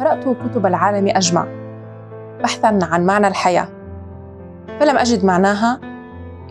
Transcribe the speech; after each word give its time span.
قرأت 0.00 0.24
كتب 0.24 0.66
العالم 0.66 1.08
أجمع 1.08 1.46
بحثا 2.42 2.78
عن 2.82 3.06
معنى 3.06 3.28
الحياة 3.28 3.68
فلم 4.80 4.96
أجد 4.96 5.24
معناها 5.24 5.80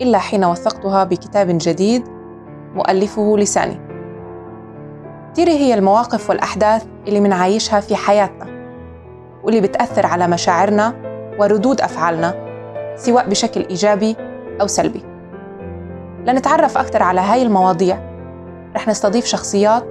إلا 0.00 0.18
حين 0.18 0.44
وثقتها 0.44 1.04
بكتاب 1.04 1.48
جديد 1.50 2.04
مؤلفه 2.74 3.38
لساني. 3.38 3.80
كتير 5.32 5.48
هي 5.48 5.74
المواقف 5.74 6.30
والأحداث 6.30 6.86
اللي 7.08 7.20
منعايشها 7.20 7.80
في 7.80 7.96
حياتنا 7.96 8.46
واللي 9.44 9.60
بتأثر 9.60 10.06
على 10.06 10.28
مشاعرنا 10.28 10.94
وردود 11.38 11.80
أفعالنا 11.80 12.34
سواء 12.96 13.28
بشكل 13.28 13.66
إيجابي 13.70 14.16
أو 14.60 14.66
سلبي. 14.66 15.02
لنتعرف 16.26 16.78
أكثر 16.78 17.02
على 17.02 17.20
هاي 17.20 17.42
المواضيع 17.42 17.98
رح 18.76 18.88
نستضيف 18.88 19.24
شخصيات 19.24 19.84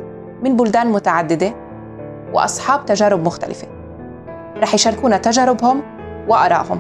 من 0.43 0.57
بلدان 0.57 0.87
متعددة 0.87 1.53
وأصحاب 2.33 2.85
تجارب 2.85 3.25
مختلفة. 3.25 3.67
رح 4.57 4.73
يشاركونا 4.73 5.17
تجاربهم 5.17 5.81
وآرائهم. 6.27 6.79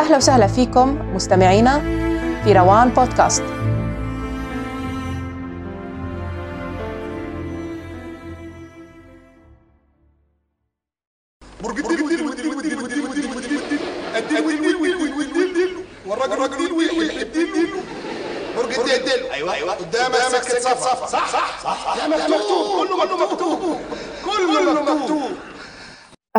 أهلا 0.00 0.16
وسهلا 0.16 0.46
فيكم 0.46 0.98
مستمعينا 1.14 1.80
في 2.44 2.52
روان 2.52 2.88
بودكاست. 2.88 3.42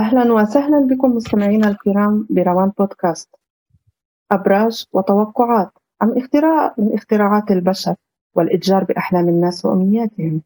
أهلا 0.07 0.33
وسهلا 0.33 0.79
بكم 0.79 1.15
مستمعينا 1.15 1.67
الكرام 1.67 2.27
بروان 2.29 2.71
بودكاست. 2.77 3.29
أبراج 4.31 4.85
وتوقعات 4.93 5.71
عن 6.01 6.17
اختراع 6.17 6.75
من 6.77 6.93
اختراعات 6.93 7.51
البشر 7.51 7.95
والإتجار 8.35 8.83
بأحلام 8.83 9.29
الناس 9.29 9.65
وأمنياتهم. 9.65 10.41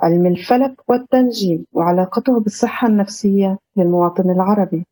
علم 0.00 0.26
الفلك 0.26 0.90
والتنجيم 0.90 1.66
وعلاقته 1.72 2.40
بالصحة 2.40 2.88
النفسية 2.88 3.58
للمواطن 3.76 4.30
العربي. 4.30 4.86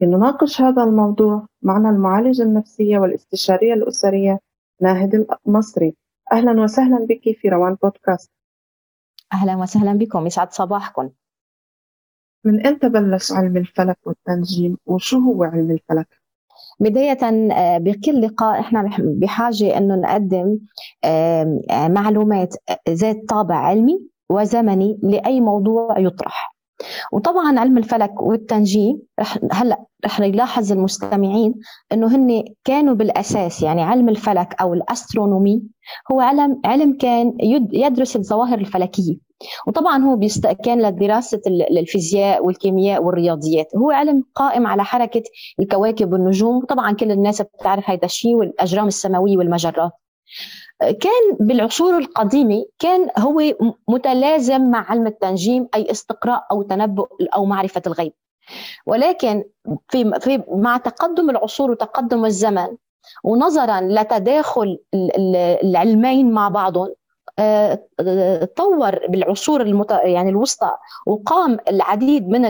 لنناقش 0.00 0.60
هذا 0.60 0.84
الموضوع 0.84 1.46
معنا 1.62 1.90
المعالجة 1.90 2.42
النفسية 2.42 2.98
والاستشارية 2.98 3.74
الأسرية 3.74 4.38
ناهد 4.80 5.26
المصري. 5.46 5.94
أهلا 6.32 6.62
وسهلا 6.62 7.06
بك 7.06 7.38
في 7.40 7.48
روان 7.48 7.76
بودكاست. 7.82 8.30
أهلا 9.32 9.56
وسهلا 9.56 9.92
بكم. 9.92 10.26
يسعد 10.26 10.52
صباحكم. 10.52 11.10
من 12.46 12.66
أنت 12.66 12.86
بلش 12.86 13.32
علم 13.32 13.56
الفلك 13.56 13.98
والتنجيم 14.04 14.76
وشو 14.86 15.18
هو 15.18 15.44
علم 15.44 15.70
الفلك؟ 15.70 16.08
بداية 16.80 17.18
آه، 17.52 17.78
بكل 17.78 18.20
لقاء 18.20 18.60
إحنا 18.60 18.90
بحاجة 19.00 19.78
إنه 19.78 19.94
نقدم 19.94 20.58
معلومات 21.94 22.54
ذات 22.88 23.28
طابع 23.28 23.56
علمي 23.56 24.00
وزمني 24.30 24.98
لأي 25.02 25.40
موضوع 25.40 25.98
يطرح 25.98 26.56
وطبعا 27.12 27.58
علم 27.58 27.78
الفلك 27.78 28.22
والتنجيم 28.22 29.02
رح 29.20 29.38
هلأ 29.52 29.84
رح 30.04 30.20
يلاحظ 30.20 30.72
المستمعين 30.72 31.54
إنه 31.92 32.16
هن 32.16 32.44
كانوا 32.64 32.94
بالأساس 32.94 33.62
يعني 33.62 33.82
علم 33.82 34.08
الفلك 34.08 34.54
أو 34.60 34.74
الأسترونومي 34.74 35.62
هو 36.12 36.20
علم 36.20 36.60
علم 36.64 36.96
كان 36.96 37.36
يدرس 37.72 38.16
الظواهر 38.16 38.58
الفلكية 38.58 39.25
وطبعا 39.66 40.04
هو 40.04 40.16
بيست... 40.16 40.46
كان 40.46 40.82
لدراسه 40.82 41.40
الفيزياء 41.70 42.46
والكيمياء 42.46 43.02
والرياضيات. 43.02 43.76
هو 43.76 43.90
علم 43.90 44.24
قائم 44.34 44.66
على 44.66 44.84
حركة 44.84 45.22
الكواكب 45.60 46.12
والنجوم. 46.12 46.56
وطبعا 46.56 46.92
كل 46.92 47.10
الناس 47.10 47.42
بتعرف 47.42 47.90
هذا 47.90 48.04
الشيء 48.04 48.34
والأجرام 48.34 48.86
السماوية 48.86 49.36
والمجرات. 49.36 49.92
كان 50.80 51.36
بالعصور 51.40 51.98
القديمة 51.98 52.64
كان 52.78 53.08
هو 53.18 53.42
متلازم 53.88 54.70
مع 54.70 54.90
علم 54.90 55.06
التنجيم 55.06 55.68
أي 55.74 55.90
استقراء 55.90 56.46
أو 56.50 56.62
تنبؤ 56.62 57.08
أو 57.34 57.44
معرفة 57.44 57.82
الغيب. 57.86 58.12
ولكن 58.86 59.44
في, 59.88 60.12
في 60.20 60.42
مع 60.48 60.76
تقدم 60.76 61.30
العصور 61.30 61.70
وتقدم 61.70 62.24
الزمن 62.24 62.68
ونظرا 63.24 63.80
لتداخل 63.80 64.78
العلمين 65.64 66.30
مع 66.30 66.48
بعضهم 66.48 66.94
طور 68.56 68.98
بالعصور 69.08 69.60
المت... 69.60 69.90
يعني 69.90 70.30
الوسطى 70.30 70.70
وقام 71.06 71.58
العديد 71.68 72.28
من 72.28 72.46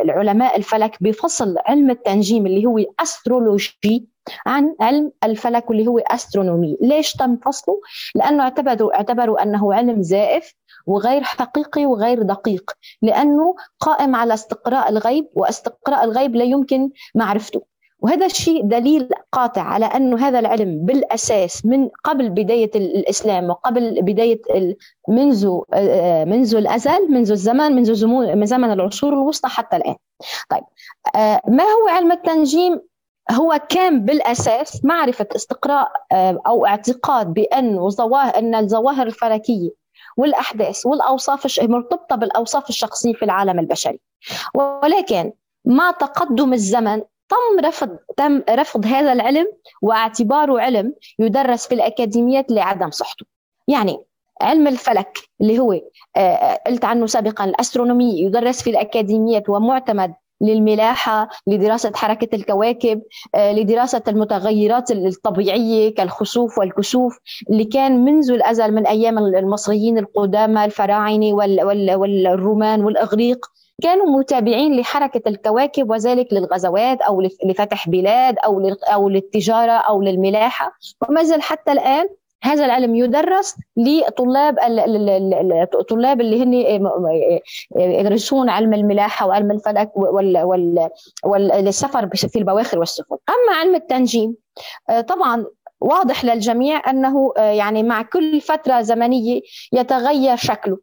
العلماء 0.00 0.56
الفلك 0.56 0.96
بفصل 1.00 1.56
علم 1.66 1.90
التنجيم 1.90 2.46
اللي 2.46 2.66
هو 2.66 2.78
astrology 3.00 4.08
عن 4.46 4.74
علم 4.80 5.12
الفلك 5.24 5.70
اللي 5.70 5.86
هو 5.86 5.98
astronomy. 5.98 6.76
ليش 6.80 7.12
تم 7.12 7.36
فصله؟ 7.36 7.80
لأنه 8.14 8.42
اعتبروا 8.42 8.94
اعتبروا 8.94 9.42
أنه 9.42 9.74
علم 9.74 10.02
زائف 10.02 10.54
وغير 10.86 11.22
حقيقي 11.22 11.86
وغير 11.86 12.22
دقيق 12.22 12.70
لأنه 13.02 13.54
قائم 13.80 14.16
على 14.16 14.34
استقراء 14.34 14.88
الغيب 14.88 15.28
واستقراء 15.34 16.04
الغيب 16.04 16.36
لا 16.36 16.44
يمكن 16.44 16.90
معرفته. 17.14 17.71
وهذا 18.02 18.26
الشيء 18.26 18.62
دليل 18.62 19.08
قاطع 19.32 19.62
على 19.62 19.86
أنه 19.86 20.28
هذا 20.28 20.38
العلم 20.38 20.86
بالأساس 20.86 21.66
من 21.66 21.88
قبل 22.04 22.30
بداية 22.30 22.70
الإسلام 22.74 23.50
وقبل 23.50 24.02
بداية 24.02 24.40
منذ 25.08 25.60
منذ 26.26 26.54
الأزل 26.54 27.10
منذ 27.10 27.30
الزمن 27.30 27.72
منذ 27.72 27.94
زمن 28.44 28.72
العصور 28.72 29.12
الوسطى 29.12 29.48
حتى 29.48 29.76
الآن. 29.76 29.96
طيب 30.50 30.62
ما 31.48 31.64
هو 31.64 31.88
علم 31.88 32.12
التنجيم؟ 32.12 32.80
هو 33.30 33.60
كان 33.68 34.04
بالأساس 34.04 34.84
معرفة 34.84 35.26
استقراء 35.36 35.92
أو 36.46 36.66
اعتقاد 36.66 37.34
بانه 37.34 37.88
ظواهر 37.88 38.38
أن 38.38 38.54
الظواهر 38.54 39.06
الفلكية 39.06 39.70
والأحداث 40.16 40.86
والأوصاف 40.86 41.60
مرتبطة 41.62 42.16
بالأوصاف 42.16 42.68
الشخصية 42.68 43.12
في 43.12 43.24
العالم 43.24 43.58
البشري. 43.58 44.00
ولكن 44.54 45.32
مع 45.64 45.90
تقدم 45.90 46.52
الزمن 46.52 47.02
تم 47.28 47.66
رفض 47.66 47.96
تم 48.16 48.42
رفض 48.50 48.86
هذا 48.86 49.12
العلم 49.12 49.46
واعتباره 49.82 50.60
علم 50.60 50.94
يدرس 51.18 51.66
في 51.66 51.74
الأكاديميات 51.74 52.50
لعدم 52.50 52.90
صحته. 52.90 53.26
يعني 53.68 53.98
علم 54.40 54.66
الفلك 54.66 55.18
اللي 55.40 55.58
هو 55.58 55.80
قلت 56.66 56.84
عنه 56.84 57.06
سابقا 57.06 57.44
الأسترونومي 57.44 58.20
يدرس 58.20 58.62
في 58.62 58.70
الأكاديميات 58.70 59.48
ومعتمد 59.48 60.14
للملاحة 60.40 61.28
لدراسة 61.46 61.92
حركة 61.94 62.36
الكواكب 62.36 63.02
لدراسة 63.36 64.02
المتغيرات 64.08 64.90
الطبيعية 64.90 65.94
كالخسوف 65.94 66.58
والكسوف 66.58 67.18
اللي 67.50 67.64
كان 67.64 68.04
منذ 68.04 68.30
الأزل 68.30 68.74
من 68.74 68.86
أيام 68.86 69.18
المصريين 69.18 69.98
القدامى 69.98 70.64
الفراعنة 70.64 71.32
والرومان 71.96 72.84
والإغريق. 72.84 73.46
كانوا 73.82 74.18
متابعين 74.18 74.80
لحركة 74.80 75.28
الكواكب 75.28 75.90
وذلك 75.90 76.32
للغزوات 76.32 77.00
أو 77.02 77.20
لفتح 77.44 77.88
بلاد 77.88 78.36
أو 78.44 78.76
أو 78.92 79.08
للتجارة 79.08 79.72
أو 79.72 80.02
للملاحة. 80.02 80.72
وما 81.08 81.22
زال 81.22 81.42
حتى 81.42 81.72
الآن 81.72 82.08
هذا 82.44 82.64
العلم 82.64 82.94
يدرس 82.94 83.56
لطلاب 83.76 84.58
الطلاب 85.74 86.20
اللي 86.20 86.42
هن 86.42 86.54
يدرسون 87.76 88.48
علم 88.48 88.74
الملاحة 88.74 89.26
وعلم 89.26 89.50
الفلك 89.50 89.90
والسفر 91.24 92.08
في 92.16 92.38
البواخر 92.38 92.78
والسفن. 92.78 93.16
أما 93.28 93.58
علم 93.58 93.74
التنجيم 93.74 94.36
طبعا 95.08 95.44
واضح 95.80 96.24
للجميع 96.24 96.90
أنه 96.90 97.32
يعني 97.36 97.82
مع 97.82 98.02
كل 98.02 98.40
فترة 98.40 98.80
زمنية 98.80 99.40
يتغير 99.72 100.36
شكله. 100.36 100.78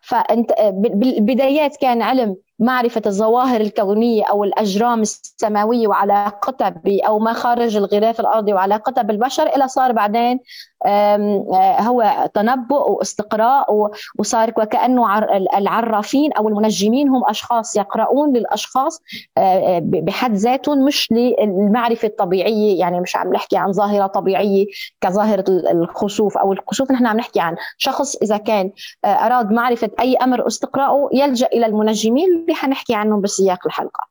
فأنت 0.00 0.52
بالبدايات 0.74 1.76
كان 1.76 2.02
علم 2.02 2.36
معرفة 2.58 3.02
الظواهر 3.06 3.60
الكونية 3.60 4.24
أو 4.24 4.44
الأجرام 4.44 5.02
السماوية 5.02 5.88
وعلاقتها 5.88 6.74
أو 6.86 7.18
ما 7.18 7.32
خارج 7.32 7.76
الغلاف 7.76 8.20
الأرضي 8.20 8.52
وعلاقتها 8.52 9.02
بالبشر 9.02 9.46
إلى 9.46 9.68
صار 9.68 9.92
بعدين 9.92 10.40
آه، 10.86 11.80
هو 11.80 12.30
تنبؤ 12.34 12.90
واستقراء 12.90 13.90
وصار 14.18 14.52
وكأنه 14.58 15.18
العرافين 15.58 16.32
أو 16.32 16.48
المنجمين 16.48 17.08
هم 17.08 17.24
أشخاص 17.24 17.76
يقرؤون 17.76 18.36
للأشخاص 18.36 19.02
آه، 19.38 19.40
آه، 19.40 19.80
بحد 19.84 20.34
ذاتهم 20.34 20.84
مش 20.84 21.12
للمعرفة 21.12 22.08
الطبيعية 22.08 22.80
يعني 22.80 23.00
مش 23.00 23.16
عم 23.16 23.32
نحكي 23.32 23.56
عن 23.56 23.72
ظاهرة 23.72 24.06
طبيعية 24.06 24.66
كظاهرة 25.00 25.44
الخسوف 25.48 26.38
أو 26.38 26.52
الكسوف 26.52 26.92
نحن 26.92 27.06
عم 27.06 27.16
نحكي 27.16 27.40
عن 27.40 27.56
شخص 27.78 28.16
إذا 28.16 28.36
كان 28.36 28.70
أراد 29.04 29.52
معرفة 29.52 29.90
أي 30.00 30.16
أمر 30.16 30.46
استقراءه 30.46 31.08
يلجأ 31.12 31.46
إلى 31.46 31.66
المنجمين 31.66 32.43
اللي 32.44 32.54
حنحكي 32.54 32.94
عنهم 32.94 33.20
بسياق 33.20 33.66
الحلقة. 33.66 34.08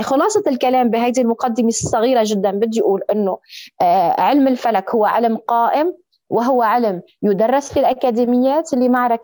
خلاصة 0.00 0.42
الكلام 0.46 0.90
بهذه 0.90 1.20
المقدمة 1.20 1.68
الصغيرة 1.68 2.22
جدا 2.24 2.50
بدي 2.50 2.80
أقول 2.80 3.02
أنه 3.12 3.38
علم 4.18 4.48
الفلك 4.48 4.90
هو 4.94 5.04
علم 5.04 5.36
قائم 5.36 5.94
وهو 6.30 6.62
علم 6.62 7.02
يدرس 7.22 7.72
في 7.72 7.80
الأكاديميات 7.80 8.70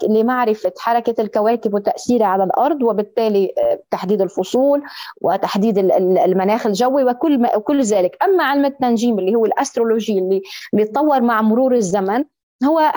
لمعرفة 0.08 0.72
حركة 0.78 1.22
الكواكب 1.22 1.74
وتأثيرها 1.74 2.26
على 2.26 2.44
الأرض 2.44 2.82
وبالتالي 2.82 3.52
آه، 3.58 3.80
تحديد 3.90 4.22
الفصول 4.22 4.82
وتحديد 5.20 5.78
المناخ 5.78 6.66
الجوي 6.66 7.04
وكل 7.04 7.38
ما 7.38 7.56
وكل 7.56 7.82
ذلك. 7.82 8.16
أما 8.22 8.44
علم 8.44 8.64
التنجيم 8.64 9.18
اللي 9.18 9.34
هو 9.34 9.46
الأسترولوجي 9.46 10.18
اللي 10.18 10.42
اللي 10.74 10.84
تطور 10.84 11.20
مع 11.20 11.42
مرور 11.42 11.74
الزمن 11.74 12.24
هو 12.64 12.92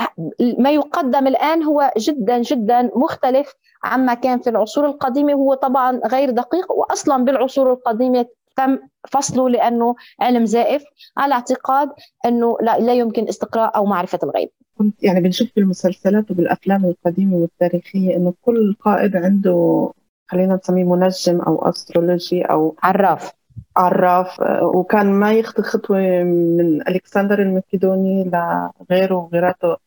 ما 0.59 0.71
يقدم 0.71 1.27
الآن 1.27 1.63
هو 1.63 1.91
جدا 1.97 2.41
جدا 2.41 2.91
مختلف 2.95 3.53
عما 3.83 4.13
كان 4.13 4.39
في 4.39 4.49
العصور 4.49 4.85
القديمة 4.85 5.35
وهو 5.35 5.53
طبعا 5.53 6.01
غير 6.05 6.29
دقيق 6.29 6.71
وأصلا 6.71 7.25
بالعصور 7.25 7.73
القديمة 7.73 8.25
تم 8.57 8.79
فصله 9.09 9.49
لأنه 9.49 9.95
علم 10.19 10.45
زائف 10.45 10.83
على 11.17 11.33
اعتقاد 11.33 11.89
أنه 12.25 12.57
لا, 12.61 12.79
لا 12.79 12.93
يمكن 12.93 13.27
استقراء 13.27 13.75
أو 13.75 13.85
معرفة 13.85 14.19
الغيب. 14.23 14.49
كنت 14.77 15.03
يعني 15.03 15.21
بنشوف 15.21 15.47
بالمسلسلات 15.55 16.31
وبالأفلام 16.31 16.85
القديمة 16.85 17.35
والتاريخية 17.35 18.15
إنه 18.15 18.33
كل 18.41 18.75
قائد 18.79 19.15
عنده 19.15 19.89
خلينا 20.27 20.55
نسميه 20.55 20.83
منجم 20.83 21.41
أو 21.41 21.69
أسترولوجي 21.69 22.41
أو 22.41 22.75
عراف 22.83 23.31
عراف 23.77 24.39
وكان 24.75 25.13
ما 25.13 25.33
يخطي 25.33 25.61
خطوة 25.61 25.99
من 26.23 26.87
ألكسندر 26.87 27.41
المكيدوني 27.41 28.23
لغيره 28.23 29.15
وغيراته. 29.15 29.77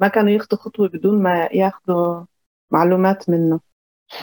ما 0.00 0.08
كانوا 0.08 0.30
يخطوا 0.30 0.58
خطوة 0.58 0.88
بدون 0.88 1.22
ما 1.22 1.48
ياخذوا 1.52 2.24
معلومات 2.70 3.30
منه. 3.30 3.60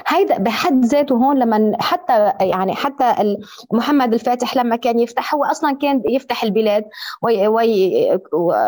هيدا 0.08 0.38
بحد 0.38 0.86
ذاته 0.86 1.16
هون 1.16 1.40
لما 1.40 1.78
حتى 1.80 2.34
يعني 2.42 2.76
حتى 2.76 3.36
محمد 3.74 4.14
الفاتح 4.14 4.58
لما 4.58 4.76
كان 4.76 5.00
يفتح 5.00 5.36
هو 5.36 5.44
أصلا 5.44 5.78
كان 5.82 6.02
يفتح 6.06 6.44
البلاد 6.44 6.86
وي 7.22 7.48
وي 7.48 7.92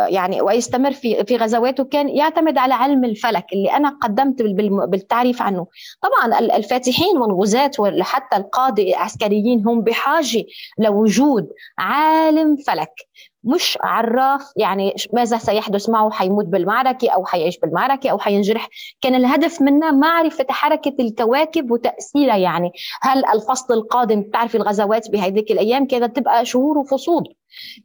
يعني 0.09 0.41
ويستمر 0.41 0.91
في 0.91 1.25
في 1.25 1.37
غزواته 1.37 1.83
كان 1.83 2.09
يعتمد 2.09 2.57
على 2.57 2.73
علم 2.73 3.03
الفلك 3.03 3.45
اللي 3.53 3.71
أنا 3.71 3.89
قدمت 3.89 4.41
بالتعريف 4.87 5.41
عنه. 5.41 5.67
طبعا 6.01 6.39
الفاتحين 6.39 7.17
والغزاة 7.17 7.71
وحتى 7.79 8.37
القاده 8.37 8.83
العسكريين 8.83 9.67
هم 9.67 9.81
بحاجة 9.81 10.43
لوجود 10.79 11.49
عالم 11.77 12.55
فلك. 12.67 12.93
مش 13.43 13.77
عراف 13.81 14.51
يعني 14.55 14.95
ماذا 15.13 15.37
سيحدث 15.37 15.89
معه؟ 15.89 16.11
حيموت 16.11 16.45
بالمعركة 16.45 17.09
أو 17.09 17.25
حيعيش 17.25 17.59
بالمعركة 17.59 18.09
أو 18.09 18.19
حينجرح. 18.19 18.69
كان 19.01 19.15
الهدف 19.15 19.61
منها 19.61 19.91
معرفة 19.91 20.45
حركة 20.49 20.95
الكواكب 20.99 21.71
وتأثيرها. 21.71 22.37
يعني 22.37 22.71
هل 23.01 23.25
الفصل 23.25 23.73
القادم 23.73 24.21
بتعرفي 24.21 24.55
الغزوات 24.57 25.11
بهذيك 25.11 25.51
الأيام 25.51 25.87
كانت 25.87 26.15
تبقى 26.15 26.45
شهور 26.45 26.77
وفصول. 26.77 27.35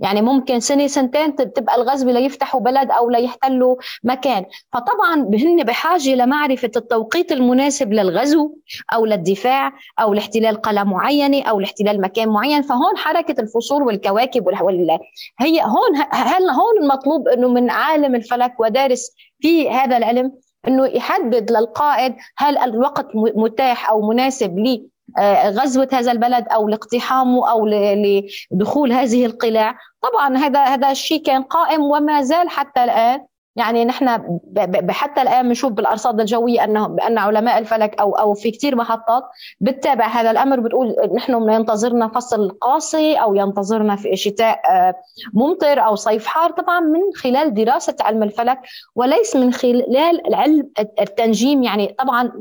يعني 0.01 0.23
ممكن 0.23 0.61
سنة 0.61 0.87
سنتين 0.87 1.37
تبقى 1.37 1.77
الغزو 1.77 2.11
ليفتحوا 2.11 2.61
بلد 2.61 2.91
أو 2.91 3.11
ليحتلوا 3.11 3.77
مكان. 4.05 4.45
فطبعا 4.73 5.15
هن 5.15 5.65
بحاجة 5.65 6.15
لمعرفة 6.15 6.71
التوقيت 6.77 7.33
المناسب 7.33 7.93
للغزو 7.93 8.55
أو 8.95 9.07
للدفاع 9.07 9.73
أو 10.01 10.15
لاحتلال 10.15 10.61
قلعة 10.63 10.85
معينة 10.85 11.43
أو 11.43 11.61
لاحتلال 11.61 12.01
مكان 12.01 12.29
معين. 12.29 12.63
فهون 12.63 12.97
حركة 12.97 13.41
الفصول 13.41 13.83
والكواكب 13.83 14.47
وال... 14.47 14.99
هي 15.47 15.63
هون 15.63 15.97
هل 16.11 16.51
هون 16.51 16.83
المطلوب 16.83 17.29
إنه 17.29 17.49
من 17.49 17.71
عالم 17.71 18.15
الفلك 18.15 18.61
ودارس 18.61 19.11
في 19.41 19.71
هذا 19.71 19.97
العلم 19.97 20.33
إنه 20.69 20.87
يحدد 20.87 21.51
للقائد 21.51 22.15
هل 22.39 22.59
الوقت 22.59 23.07
متاح 23.15 23.91
أو 23.91 24.09
مناسب 24.09 24.59
لي 24.59 24.89
غزوه 25.47 25.89
هذا 25.93 26.13
البلد 26.13 26.49
أو 26.49 26.69
لاقتحامه 26.69 27.51
أو 27.51 27.67
لدخول 28.53 28.93
هذه 28.93 29.27
القلاع 29.27 29.79
طبعا 30.03 30.37
هذا 30.37 30.65
هذا 30.65 30.91
الشيء 30.91 31.23
كان 31.23 31.43
قائم 31.43 31.83
وما 31.83 32.23
زال 32.23 32.49
حتى 32.49 32.85
الآن. 32.85 33.27
يعني 33.57 33.85
نحن 33.85 34.09
حتى 34.91 35.23
الآن 35.23 35.49
بنشوف 35.49 35.73
بالأرصاد 35.73 36.21
الجوية 36.21 36.65
أنه 36.65 36.87
بأن 36.87 37.19
علماء 37.19 37.59
الفلك 37.59 38.01
أو 38.01 38.13
أو 38.13 38.35
في 38.35 38.51
كثير 38.51 38.77
محطات 38.77 39.23
بتتابع 39.61 40.07
هذا 40.07 40.31
الأمر 40.31 40.61
بتقول 40.61 40.97
نحن 41.15 41.51
ينتظرنا 41.51 42.09
فصل 42.09 42.51
قاسي 42.51 43.15
أو 43.15 43.35
ينتظرنا 43.35 43.97
في 43.97 44.17
شتاء 44.17 44.61
آه، 44.71 44.95
ممطر 45.35 45.87
أو 45.87 45.95
صيف 45.95 46.27
حار. 46.27 46.51
طبعا 46.51 46.81
من 46.81 47.01
خلال 47.17 47.55
دراسة 47.55 47.97
علم 48.01 48.23
الفلك 48.23 48.59
وليس 48.95 49.37
من 49.37 49.53
خلال 49.53 50.35
علم 50.35 50.71
التنجيم. 51.01 51.63
يعني 51.63 51.87
طبعا 51.99 52.33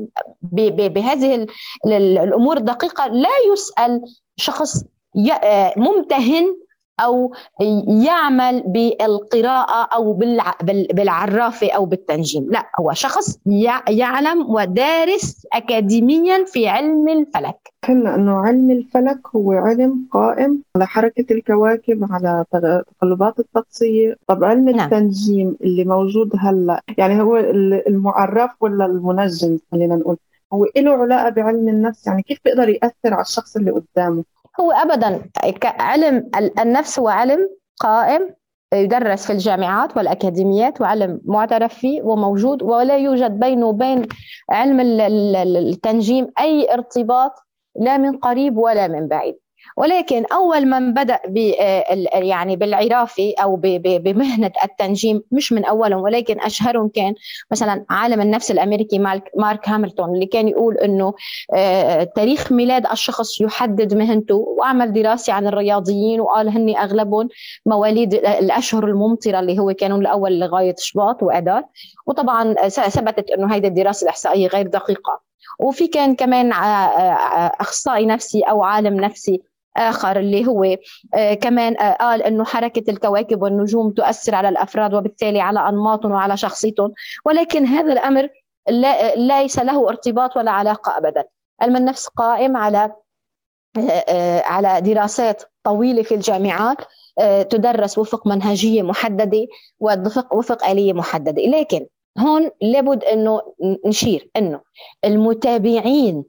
بهذه 0.42 1.46
الأمور 1.86 2.56
الدقيقة 2.56 3.06
لا 3.06 3.52
يسأل 3.52 4.02
شخص 4.36 4.84
آه، 5.42 5.72
ممتهن 5.76 6.65
أو 7.00 7.32
يعمل 7.88 8.62
بالقراءة 8.66 9.88
أو 9.94 10.12
بالعرافة 10.92 11.70
أو 11.70 11.84
بالتنجيم. 11.84 12.46
لا 12.50 12.66
هو 12.80 12.92
شخص 12.92 13.38
يعلم 13.88 14.50
ودارس 14.50 15.46
اكاديميا 15.52 16.44
في 16.44 16.68
علم 16.68 17.08
الفلك. 17.08 17.56
قلنا 17.88 18.14
أنه 18.14 18.36
علم 18.36 18.70
الفلك 18.70 19.20
هو 19.36 19.52
علم 19.52 20.06
قائم 20.10 20.62
على 20.76 20.86
حركة 20.86 21.26
الكواكب 21.30 22.08
على 22.10 22.44
تقلبات 22.52 23.38
الطقسية. 23.38 24.16
طب 24.26 24.44
علم 24.44 24.68
نعم. 24.68 24.86
التنجيم 24.86 25.56
اللي 25.60 25.84
موجود 25.84 26.32
هلأ 26.38 26.82
يعني 26.98 27.22
هو 27.22 27.36
المعرف 27.86 28.50
ولا 28.60 28.86
المنجم 28.86 29.58
خلينا 29.72 29.96
نقول 29.96 30.16
هو 30.52 30.66
له 30.76 30.90
علاقة 30.90 31.28
بعلم 31.28 31.68
النفس؟ 31.68 32.06
يعني 32.06 32.22
كيف 32.22 32.38
بيقدر 32.44 32.68
يأثر 32.68 33.14
على 33.14 33.22
الشخص 33.22 33.56
اللي 33.56 33.70
قدامه؟ 33.70 34.24
هو 34.60 34.72
ابدا 34.72 35.30
علم 35.64 36.30
النفس 36.60 36.98
هو 36.98 37.08
علم 37.08 37.48
قائم 37.80 38.34
يدرس 38.74 39.26
في 39.26 39.32
الجامعات 39.32 39.96
والأكاديميات 39.96 40.80
وعلم 40.80 41.20
معترف 41.24 41.74
فيه 41.74 42.02
وموجود 42.02 42.62
ولا 42.62 42.96
يوجد 42.96 43.40
بينه 43.40 43.66
وبين 43.66 44.06
علم 44.50 44.80
التنجيم 44.80 46.28
أي 46.40 46.72
ارتباط 46.74 47.32
لا 47.80 47.96
من 47.96 48.16
قريب 48.18 48.56
ولا 48.58 48.88
من 48.88 49.08
بعيد. 49.08 49.38
ولكن 49.76 50.24
أول 50.32 50.66
من 50.66 50.94
بدأ 50.94 51.20
يعني 52.14 52.56
بالعرافه 52.56 53.34
أو 53.42 53.56
بمهنة 53.82 54.52
التنجيم 54.64 55.22
مش 55.32 55.52
من 55.52 55.64
أولهم 55.64 56.02
ولكن 56.02 56.40
أشهرهم 56.40 56.88
كان 56.88 57.14
مثلا 57.50 57.84
عالم 57.90 58.20
النفس 58.20 58.50
الأمريكي 58.50 58.98
مارك 59.36 59.68
هاملتون 59.68 60.14
اللي 60.14 60.26
كان 60.26 60.48
يقول 60.48 60.76
إنه 60.76 61.14
آه، 61.54 62.04
تاريخ 62.04 62.52
ميلاد 62.52 62.86
الشخص 62.86 63.40
يحدد 63.40 63.94
مهنته 63.94 64.34
وعمل 64.34 64.92
دراسة 64.92 65.32
عن 65.32 65.46
الرياضيين 65.46 66.20
وقال 66.20 66.48
هني 66.48 66.78
أغلبهم 66.78 67.28
مواليد 67.66 68.14
الأشهر 68.14 68.86
الممطرة 68.86 69.40
اللي 69.40 69.58
هو 69.58 69.72
كانوا 69.72 69.98
الأول 69.98 70.40
لغاية 70.40 70.74
شباط 70.78 71.22
واذار 71.22 71.64
وطبعا 72.06 72.54
ثبتت 72.68 73.30
إنه 73.30 73.54
هيدي 73.54 73.68
الدراسة 73.68 74.04
الإحصائية 74.04 74.46
غير 74.46 74.66
دقيقة. 74.66 75.26
وفي 75.58 75.88
كان 75.88 76.14
كمان 76.14 76.52
آه، 76.52 76.56
آه، 76.56 77.52
أخصائي 77.60 78.06
نفسي 78.06 78.42
أو 78.42 78.62
عالم 78.62 79.00
نفسي 79.00 79.42
آخر 79.76 80.18
اللي 80.18 80.46
هو 80.46 80.76
آه، 81.14 81.34
كمان 81.34 81.80
آه، 81.80 81.92
قال 81.92 82.22
أنه 82.22 82.44
حركة 82.44 82.90
الكواكب 82.90 83.42
والنجوم 83.42 83.90
تؤثر 83.90 84.34
على 84.34 84.48
الأفراد 84.48 84.94
وبالتالي 84.94 85.40
على 85.40 85.68
أنماطهم 85.68 86.12
وعلى 86.12 86.36
شخصيتهم. 86.36 86.92
ولكن 87.24 87.66
هذا 87.66 87.92
الأمر 87.92 88.28
ليس 89.16 89.58
له 89.58 89.88
ارتباط 89.88 90.36
ولا 90.36 90.50
علاقة 90.50 90.98
أبدا. 90.98 91.24
علم 91.60 91.76
النفس 91.76 92.06
قائم 92.06 92.56
على 92.56 92.92
آه، 94.08 94.42
على 94.42 94.80
دراسات 94.80 95.42
طويلة 95.64 96.02
في 96.02 96.14
الجامعات 96.14 96.76
تدرس 97.50 97.98
وفق 97.98 98.26
منهجية 98.26 98.82
محددة 98.82 99.46
ووفق 99.80 100.34
وفق 100.34 100.68
آلية 100.68 100.92
محددة. 100.92 101.42
لكن 101.42 101.86
هون 102.18 102.50
لابد 102.62 103.04
إنه 103.04 103.40
نشير 103.86 104.30
إنه 104.36 104.60
المتابعين 105.04 106.24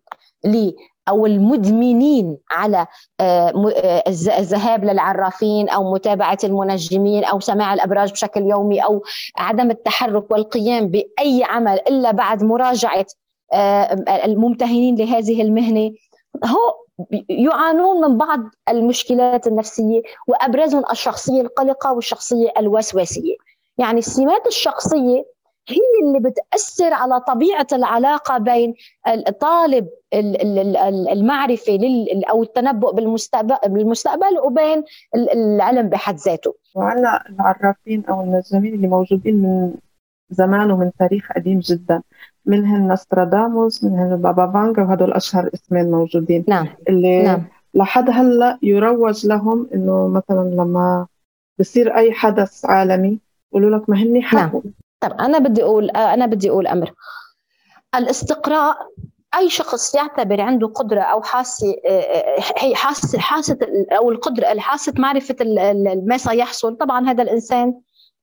أو 1.09 1.25
المدمنين 1.25 2.37
على 2.51 2.87
آه، 3.19 3.73
آه، 3.75 4.03
الذهاب 4.39 4.85
للعرافين 4.85 5.69
أو 5.69 5.93
متابعة 5.93 6.37
المنجمين 6.43 7.23
أو 7.23 7.39
سماع 7.39 7.73
الأبراج 7.73 8.11
بشكل 8.11 8.41
يومي 8.41 8.83
أو 8.83 9.03
عدم 9.37 9.71
التحرك 9.71 10.31
والقيام 10.31 10.87
بأي 10.87 11.43
عمل 11.43 11.79
إلا 11.87 12.11
بعد 12.11 12.43
مراجعة 12.43 13.05
آه، 13.53 13.93
الممتهنين 14.25 14.95
لهذه 14.95 15.41
المهنة. 15.41 15.91
هو 16.45 16.75
يعانون 17.29 18.01
من 18.01 18.17
بعض 18.17 18.39
المشكلات 18.69 19.47
النفسية 19.47 20.01
وأبرزهم 20.27 20.83
الشخصية 20.91 21.41
القلقة 21.41 21.93
والشخصية 21.93 22.49
الوسواسية. 22.57 23.35
يعني 23.77 23.99
السمات 23.99 24.47
الشخصية 24.47 25.25
هي 25.69 25.79
اللي 26.03 26.19
بتأثر 26.19 26.93
على 26.93 27.19
طبيعة 27.19 27.67
العلاقة 27.73 28.37
بين 28.37 28.73
الطالب 29.07 29.87
المعرفه 31.11 31.79
أو 32.29 32.43
التنبؤ 32.43 32.95
بالمستقبل 33.67 34.39
وبين 34.43 34.83
العلم 35.15 35.89
بحد 35.89 36.15
ذاته. 36.15 36.55
وعلى 36.75 37.19
العرافين 37.29 38.05
أو 38.05 38.21
النجمين 38.21 38.73
اللي 38.73 38.87
موجودين 38.87 39.35
من 39.35 39.73
زمان 40.29 40.71
ومن 40.71 40.91
تاريخ 40.99 41.31
قديم 41.35 41.59
جدا 41.59 42.01
منهم 42.45 42.91
نستراداموس 42.91 43.83
منهم 43.83 44.21
بابا 44.21 44.51
فانجا 44.51 44.83
وهدول 44.83 45.13
أشهر 45.13 45.49
اسمين 45.53 45.91
موجودين 45.91 46.45
نعم 46.47 46.67
اللي 46.89 47.23
نعم. 47.23 47.43
لحد 47.73 48.09
هلأ 48.09 48.59
يروج 48.61 49.27
لهم 49.27 49.69
إنه 49.73 50.07
مثلا 50.07 50.49
لما 50.49 51.07
بصير 51.59 51.95
أي 51.95 52.13
حدث 52.13 52.65
عالمي 52.65 53.19
يقولوا 53.51 53.77
لك 53.77 53.89
ما 53.89 53.97
هن 53.97 54.23
حقوا 54.23 54.61
نعم. 54.63 54.73
طب 54.99 55.11
أنا 55.11 55.37
بدي 55.37 55.63
أقول 55.63 55.89
أنا 55.89 56.25
بدي 56.25 56.49
أقول 56.49 56.67
أمر. 56.67 56.93
الاستقراء 57.95 58.77
أي 59.37 59.49
شخص 59.49 59.95
يعتبر 59.95 60.41
عنده 60.41 60.67
قدرة 60.67 61.01
أو 61.01 61.21
حاسة 61.21 61.75
هي 62.57 62.75
حاسة 62.75 63.19
حاسة 63.19 63.57
أو 63.91 64.11
القدرة 64.11 64.51
الحاسه 64.51 64.93
معرفة 64.97 65.35
ما 66.07 66.17
سيحصل. 66.17 66.77
طبعا 66.77 67.09
هذا 67.09 67.23
الإنسان 67.23 67.73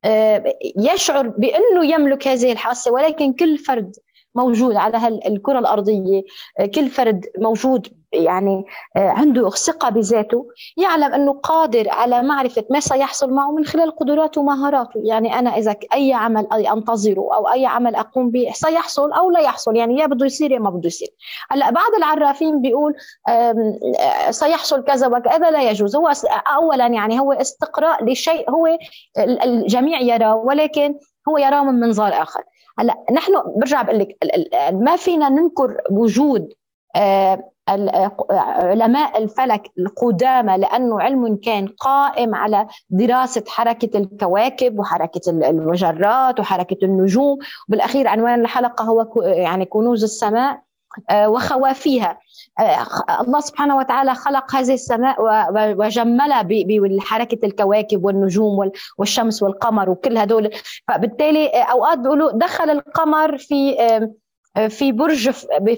آه، 0.05 0.45
يشعر 0.77 1.29
بأنه 1.29 1.85
يملك 1.85 2.29
هذه 2.29 2.53
الحاسة 2.53 2.93
ولكن 2.93 3.33
كل 3.33 3.59
فرد 3.59 3.93
موجود 4.35 4.77
على 4.77 5.21
الكرة 5.27 5.59
الأرضية 5.59 6.23
آه، 6.59 6.67
كل 6.67 6.89
فرد 6.89 7.25
موجود 7.39 7.89
يعني 8.13 8.65
آه، 8.97 9.09
عنده 9.09 9.51
ثقة 9.51 9.89
بذاته 9.89 10.47
يعلم 10.77 11.15
أنه 11.15 11.33
قادر 11.33 11.91
على 11.91 12.23
معرفة 12.23 12.65
ما 12.71 12.81
سيحصل 12.81 13.31
معه 13.31 13.53
من 13.53 13.65
خلال 13.65 13.97
قدراته 13.97 14.41
ومهاراته. 14.41 15.01
يعني 15.05 15.39
أنا 15.39 15.51
إذا 15.51 15.77
أي 15.95 16.13
عمل 16.13 16.47
أنتظره 16.53 17.35
أو 17.35 17.49
أي 17.49 17.67
عمل 17.67 17.95
أقوم 17.95 18.31
به 18.31 18.51
سيحصل 18.55 19.13
أو 19.13 19.31
لا 19.31 19.41
يحصل 19.41 19.77
يعني 19.77 19.99
يا 19.99 20.07
بده 20.07 20.27
يصير 20.27 20.51
يا 20.51 20.59
ما 20.59 20.71
بده 20.71 20.87
يصير. 20.87 21.09
هلأ 21.51 21.71
بعض 21.71 21.95
العرافين 21.99 22.63
بيقول 22.63 22.95
آه، 23.29 24.31
سيحصل 24.31 24.85
كذا 24.85 25.07
وكذا 25.07 25.51
لا 25.51 25.71
يجوز. 25.71 25.97
هو 25.97 26.13
أولا 26.57 26.87
يعني 26.87 27.21
هو 27.21 27.33
استقراء 27.33 28.05
لشيء 28.05 28.51
هو 28.51 28.79
الجميع 29.19 30.01
يراه 30.01 30.37
ولكن 30.37 30.95
هو 31.29 31.39
يراه 31.39 31.65
من 31.65 31.81
منظار 31.81 32.23
آخر. 32.23 32.43
هلا 32.79 33.05
نحن 33.13 33.33
برجع 33.57 33.83
بقول 33.83 33.99
لك 33.99 34.17
ما 34.73 34.97
فينا 34.97 35.29
ننكر 35.29 35.77
وجود 35.91 36.53
آه، 36.97 37.51
علماء 37.69 39.23
الفلك 39.23 39.71
القدامى 39.79 40.57
لأنه 40.57 41.01
علم 41.01 41.37
كان 41.37 41.67
قائم 41.67 42.35
على 42.35 42.67
دراسة 42.91 43.45
حركة 43.49 43.99
الكواكب 43.99 44.79
وحركة 44.79 45.31
المجرات 45.31 46.41
وحركة 46.41 46.77
النجوم. 46.83 47.39
بالاخير 47.69 48.09
عنوان 48.09 48.41
الحلقة 48.41 48.85
هو 48.85 49.07
يعني 49.25 49.65
كنوز 49.65 50.05
السماء. 50.05 50.53
آه، 50.53 50.63
وخوافيها 51.13 52.19
آه، 52.61 52.87
الله 53.21 53.41
سبحانه 53.41 53.77
وتعالى 53.77 54.15
خلق 54.15 54.55
هذه 54.55 54.75
السماء 54.75 55.17
وجملها 55.55 56.43
بحركه 56.49 57.47
الكواكب 57.47 58.05
والنجوم 58.05 58.71
والشمس 58.99 59.43
والقمر 59.43 59.91
وكل 59.91 60.19
هدول 60.19 60.51
فبالتالي 60.89 61.47
أوقات 61.49 61.99
بيقولوا 61.99 62.31
دخل 62.33 62.71
القمر 62.71 63.39
في 63.39 63.77
في 64.69 64.93
برج 64.93 65.31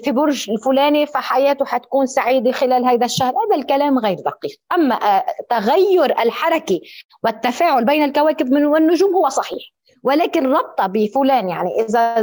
في 0.03 0.11
برج 0.11 0.49
الفلاني 0.49 1.05
فحياته 1.05 1.65
حتكون 1.65 2.05
سعيدة 2.05 2.51
خلال 2.51 2.85
هذا 2.85 3.05
الشهر. 3.05 3.33
هذا 3.33 3.55
الكلام 3.55 3.99
غير 3.99 4.17
دقيق. 4.17 4.59
أما 4.75 4.95
آه، 4.95 5.25
تغير 5.49 6.19
الحركة 6.19 6.79
والتفاعل 7.23 7.85
بين 7.85 8.03
الكواكب 8.03 8.51
والنجوم 8.51 9.15
هو 9.15 9.29
صحيح. 9.29 9.76
ولكن 10.03 10.47
ربطه 10.47 10.87
بفلان 10.87 11.49
يعني 11.49 11.69
إذا 11.81 12.15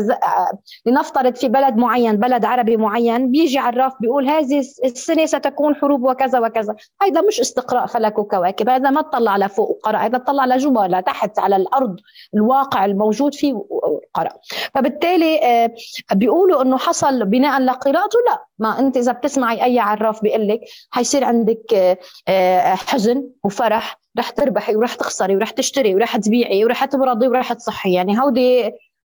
لنفترض 0.87 1.35
في 1.35 1.49
بلد 1.49 1.77
معين 1.77 2.17
بلد 2.17 2.45
عربي 2.45 2.77
معين 2.77 3.31
بيجي 3.31 3.59
عراف 3.59 3.93
بيقول 4.01 4.29
هذه 4.29 4.59
السنة 4.85 5.27
ستكون 5.27 5.75
حروب 5.75 6.03
وكذا 6.03 6.41
وكذا. 6.41 6.75
هذا 7.03 7.21
مش 7.21 7.41
استقراء 7.41 7.87
فلك 7.87 8.19
وكواكب 8.19 8.69
هذا 8.69 8.91
ما 8.91 9.01
اطلع 9.01 9.37
لفوق 9.37 9.71
وقرأ 9.71 9.99
هذا 9.99 10.17
اطلع 10.17 10.45
لجوا 10.47 10.87
لتحت 10.87 11.39
على 11.39 11.57
الأرض 11.57 11.97
الواقع 12.35 12.85
الموجود 12.85 13.35
فيه 13.35 13.53
وقرأ. 13.55 14.33
فبالتالي 14.75 15.39
آه، 15.43 15.71
بيقولوا 16.13 16.63
إنه 16.63 16.79
حصل 16.79 17.25
بناء 17.25 17.61
لقراءته 17.61 18.19
لا. 18.27 18.45
ما 18.59 18.79
أنت 18.79 18.97
إذا 18.97 19.13
بتسمعي 19.13 19.65
أي 19.65 19.79
عراف 19.79 20.23
بيقول 20.23 20.49
لك 20.49 20.61
حيصير 20.91 21.25
عندك 21.25 21.75
آه، 21.75 21.99
آه، 22.29 22.75
حزن 22.75 23.31
وفرح 23.45 24.01
رح 24.19 24.31
تربحي 24.31 24.77
ورح 24.77 24.95
تخسري 24.95 25.37
ورح 25.37 25.51
تشتري 25.51 25.95
ورح 25.95 26.17
تبيعي 26.17 26.65
ورح 26.65 26.85
تمرضي 26.85 27.29
ورح 27.29 27.53
تصحي. 27.53 27.74
يعني 27.87 28.21
هودي 28.21 28.73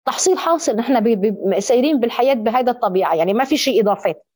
تحصيل 0.07 0.39
حاصل 0.39 0.77
نحن 0.77 1.33
سايرين 1.59 2.01
بالحياة 2.01 2.35
بهذا 2.35 2.71
الطبيعة 2.71 3.15
يعني 3.15 3.35
ما 3.35 3.45
في 3.45 3.57
شيء 3.57 3.83
إضافات. 3.83 4.27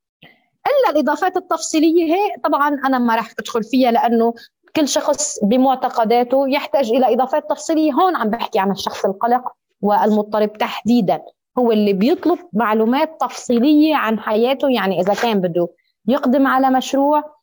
إلا 0.66 0.90
الإضافات 0.90 1.36
التفصيلية 1.36 2.14
هي 2.14 2.40
طبعا 2.44 2.68
أنا 2.68 2.98
ما 2.98 3.16
راح 3.16 3.32
أدخل 3.38 3.64
فيها 3.64 3.90
لأنه 3.90 4.34
كل 4.76 4.88
شخص 4.88 5.38
بمعتقداته 5.42 6.48
يحتاج 6.48 6.90
إلى 6.90 7.14
إضافات 7.14 7.50
تفصيلية. 7.50 7.92
هون 7.92 8.16
عم 8.16 8.30
بحكي 8.30 8.58
عن 8.58 8.70
الشخص 8.70 9.04
القلق 9.04 9.52
والمضطرب 9.82 10.52
تحديدا. 10.52 11.22
هو 11.58 11.72
اللي 11.72 11.92
بيطلب 11.92 12.38
معلومات 12.52 13.20
تفصيلية 13.20 13.96
عن 13.96 14.20
حياته 14.20 14.70
يعني 14.70 15.00
إذا 15.00 15.14
كان 15.14 15.40
بده 15.40 15.68
يقدم 16.06 16.46
على 16.46 16.70
مشروع 16.70 17.37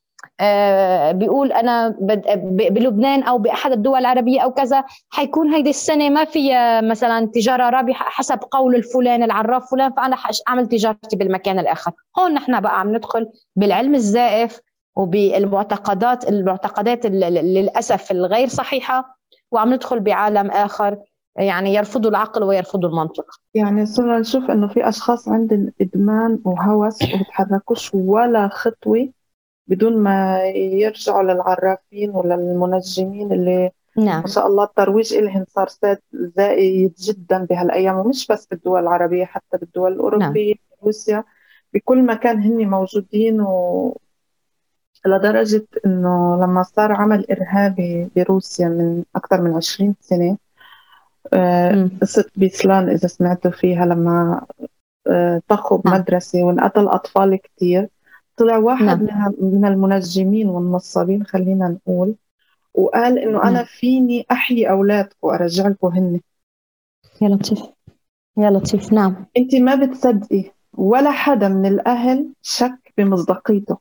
بيقول 1.11 1.51
أنا 1.51 1.95
بلبنان 2.69 3.23
أو 3.23 3.37
بأحد 3.37 3.71
الدول 3.71 3.99
العربية 3.99 4.41
أو 4.41 4.51
كذا 4.51 4.83
حيكون 5.09 5.53
هيدي 5.53 5.69
السنة 5.69 6.09
ما 6.09 6.25
فيها 6.25 6.81
مثلا 6.81 7.25
تجارة 7.33 7.69
رابحة 7.69 8.05
حسب 8.09 8.39
قول 8.51 8.75
الفلان 8.75 9.23
العراف 9.23 9.71
فلان 9.71 9.91
فأنا 9.91 10.17
أعمل 10.49 10.67
تجارتي 10.67 11.15
بالمكان 11.15 11.59
الآخر. 11.59 11.91
هون 12.19 12.33
نحن 12.33 12.59
بقى 12.59 12.79
عم 12.79 12.95
ندخل 12.95 13.27
بالعلم 13.55 13.95
الزائف 13.95 14.59
وبالمعتقدات 14.95 16.29
المعتقدات 16.29 17.05
للأسف 17.05 18.11
الغير 18.11 18.47
صحيحة 18.47 19.17
وعم 19.51 19.73
ندخل 19.73 19.99
بعالم 19.99 20.51
آخر 20.51 20.97
يعني 21.37 21.73
يرفضوا 21.73 22.09
العقل 22.09 22.43
ويرفضوا 22.43 22.89
المنطق. 22.89 23.25
يعني 23.53 23.85
صرنا 23.85 24.19
نشوف 24.19 24.51
إنه 24.51 24.67
في 24.67 24.89
أشخاص 24.89 25.29
عندهم 25.29 25.71
إدمان 25.81 26.39
وهوس 26.45 27.03
وبتحركوش 27.03 27.91
ولا 27.93 28.47
خطوة 28.47 29.09
بدون 29.67 29.97
ما 29.97 30.45
يرجعوا 30.55 31.23
للعرافين 31.23 32.09
ولا 32.09 32.35
المنجمين 32.35 33.31
اللي 33.31 33.71
نعم. 33.97 34.21
ما 34.21 34.27
شاء 34.27 34.47
الله 34.47 34.63
الترويج 34.63 35.13
إلهم 35.13 35.45
صار 35.47 35.67
زائد 36.13 36.93
جدا 36.99 37.45
بهالأيام 37.45 37.95
ومش 37.95 38.27
بس 38.27 38.45
بالدول 38.45 38.79
العربية 38.79 39.25
حتى 39.25 39.57
بالدول 39.57 39.93
الأوروبية 39.93 40.53
نعم. 40.53 40.79
روسيا 40.83 41.23
بكل 41.73 42.05
مكان 42.05 42.41
هن 42.41 42.69
موجودين 42.69 43.41
و 43.41 43.97
لدرجة 45.05 45.67
إنه 45.85 46.35
لما 46.43 46.63
صار 46.63 46.91
عمل 46.91 47.25
إرهابي 47.31 48.09
بروسيا 48.15 48.67
من 48.67 49.03
أكثر 49.15 49.41
من 49.41 49.55
20 49.55 49.95
سنة 50.01 50.37
آه، 51.33 51.89
قصة 52.01 52.25
بيسلان 52.35 52.89
إذا 52.89 53.07
سمعتوا 53.07 53.51
فيها 53.51 53.85
لما 53.85 54.45
آه، 55.07 55.41
طخوا 55.47 55.79
نعم. 55.85 55.97
بمدرسة 55.97 56.43
وانقتل 56.43 56.87
أطفال 56.87 57.35
كتير 57.35 57.89
طلع 58.37 58.57
واحد 58.57 59.03
نعم. 59.03 59.33
من 59.39 59.65
المنجمين 59.65 60.49
والنصابين 60.49 61.25
خلينا 61.25 61.67
نقول 61.67 62.15
وقال 62.73 63.19
إنه 63.19 63.43
أنا 63.43 63.51
نعم. 63.51 63.65
فيني 63.65 64.25
أحيي 64.31 64.69
أولادكم 64.69 65.17
وأرجع 65.21 65.67
لكم 65.67 65.87
هن 65.87 66.21
يا 67.21 67.29
لطيف 67.29 67.59
يا 68.37 68.49
لطيف 68.49 68.93
نعم 68.93 69.25
أنت 69.37 69.55
ما 69.55 69.75
بتصدقي 69.75 70.51
ولا 70.73 71.11
حدا 71.11 71.47
من 71.47 71.65
الأهل 71.65 72.33
شك 72.41 72.93
بمصداقيته 72.97 73.77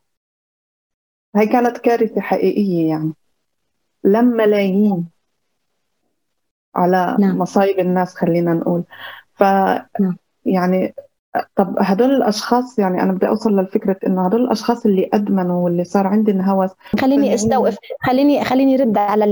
هي 1.35 1.47
كانت 1.47 1.77
كارثة 1.77 2.21
حقيقية 2.21 2.89
يعني 2.89 3.13
لم 4.03 4.25
ملايين 4.25 5.09
على 6.75 7.17
نعم. 7.19 7.37
مصايب 7.37 7.79
الناس 7.79 8.15
خلينا 8.15 8.53
نقول 8.53 8.83
ف 9.33 9.43
نعم. 9.43 10.17
يعني 10.45 10.93
طب 11.55 11.75
هدول 11.79 12.11
الأشخاص 12.11 12.79
يعني 12.79 13.01
أنا 13.01 13.11
بدي 13.11 13.27
أوصل 13.27 13.59
للفكرة 13.59 13.95
إنه 14.07 14.25
هدول 14.25 14.41
الأشخاص 14.43 14.85
اللي 14.85 15.09
أدمنوا 15.13 15.63
واللي 15.63 15.83
صار 15.83 16.07
عندهم 16.07 16.41
هوس 16.41 16.69
خليني 16.99 17.33
أستوقف 17.33 17.77
خليني 18.01 18.43
خليني 18.43 18.75
رد 18.75 18.97
على 18.97 19.25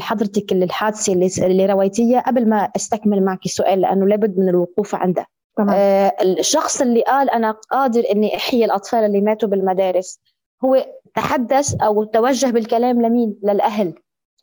حضرتك 0.00 0.52
الحادثة 0.52 1.12
اللي 1.12 1.30
اللي 1.38 1.66
رويتيها 1.66 2.20
قبل 2.20 2.48
ما 2.48 2.68
أستكمل 2.76 3.24
معك 3.24 3.44
السؤال 3.44 3.80
لأنه 3.80 4.06
لابد 4.06 4.38
من 4.38 4.48
الوقوف 4.48 4.94
عنده 4.94 5.26
تمام. 5.56 5.70
آه 5.78 6.12
الشخص 6.22 6.80
اللي 6.80 7.02
قال 7.02 7.30
أنا 7.30 7.50
قادر 7.70 8.02
إني 8.12 8.36
أحيي 8.36 8.64
الأطفال 8.64 9.04
اللي 9.04 9.20
ماتوا 9.20 9.48
بالمدارس 9.48 10.20
هو 10.64 10.86
تحدث 11.14 11.74
أو 11.82 12.04
توجه 12.04 12.46
بالكلام 12.46 13.02
لمين؟ 13.02 13.36
للأهل. 13.42 13.94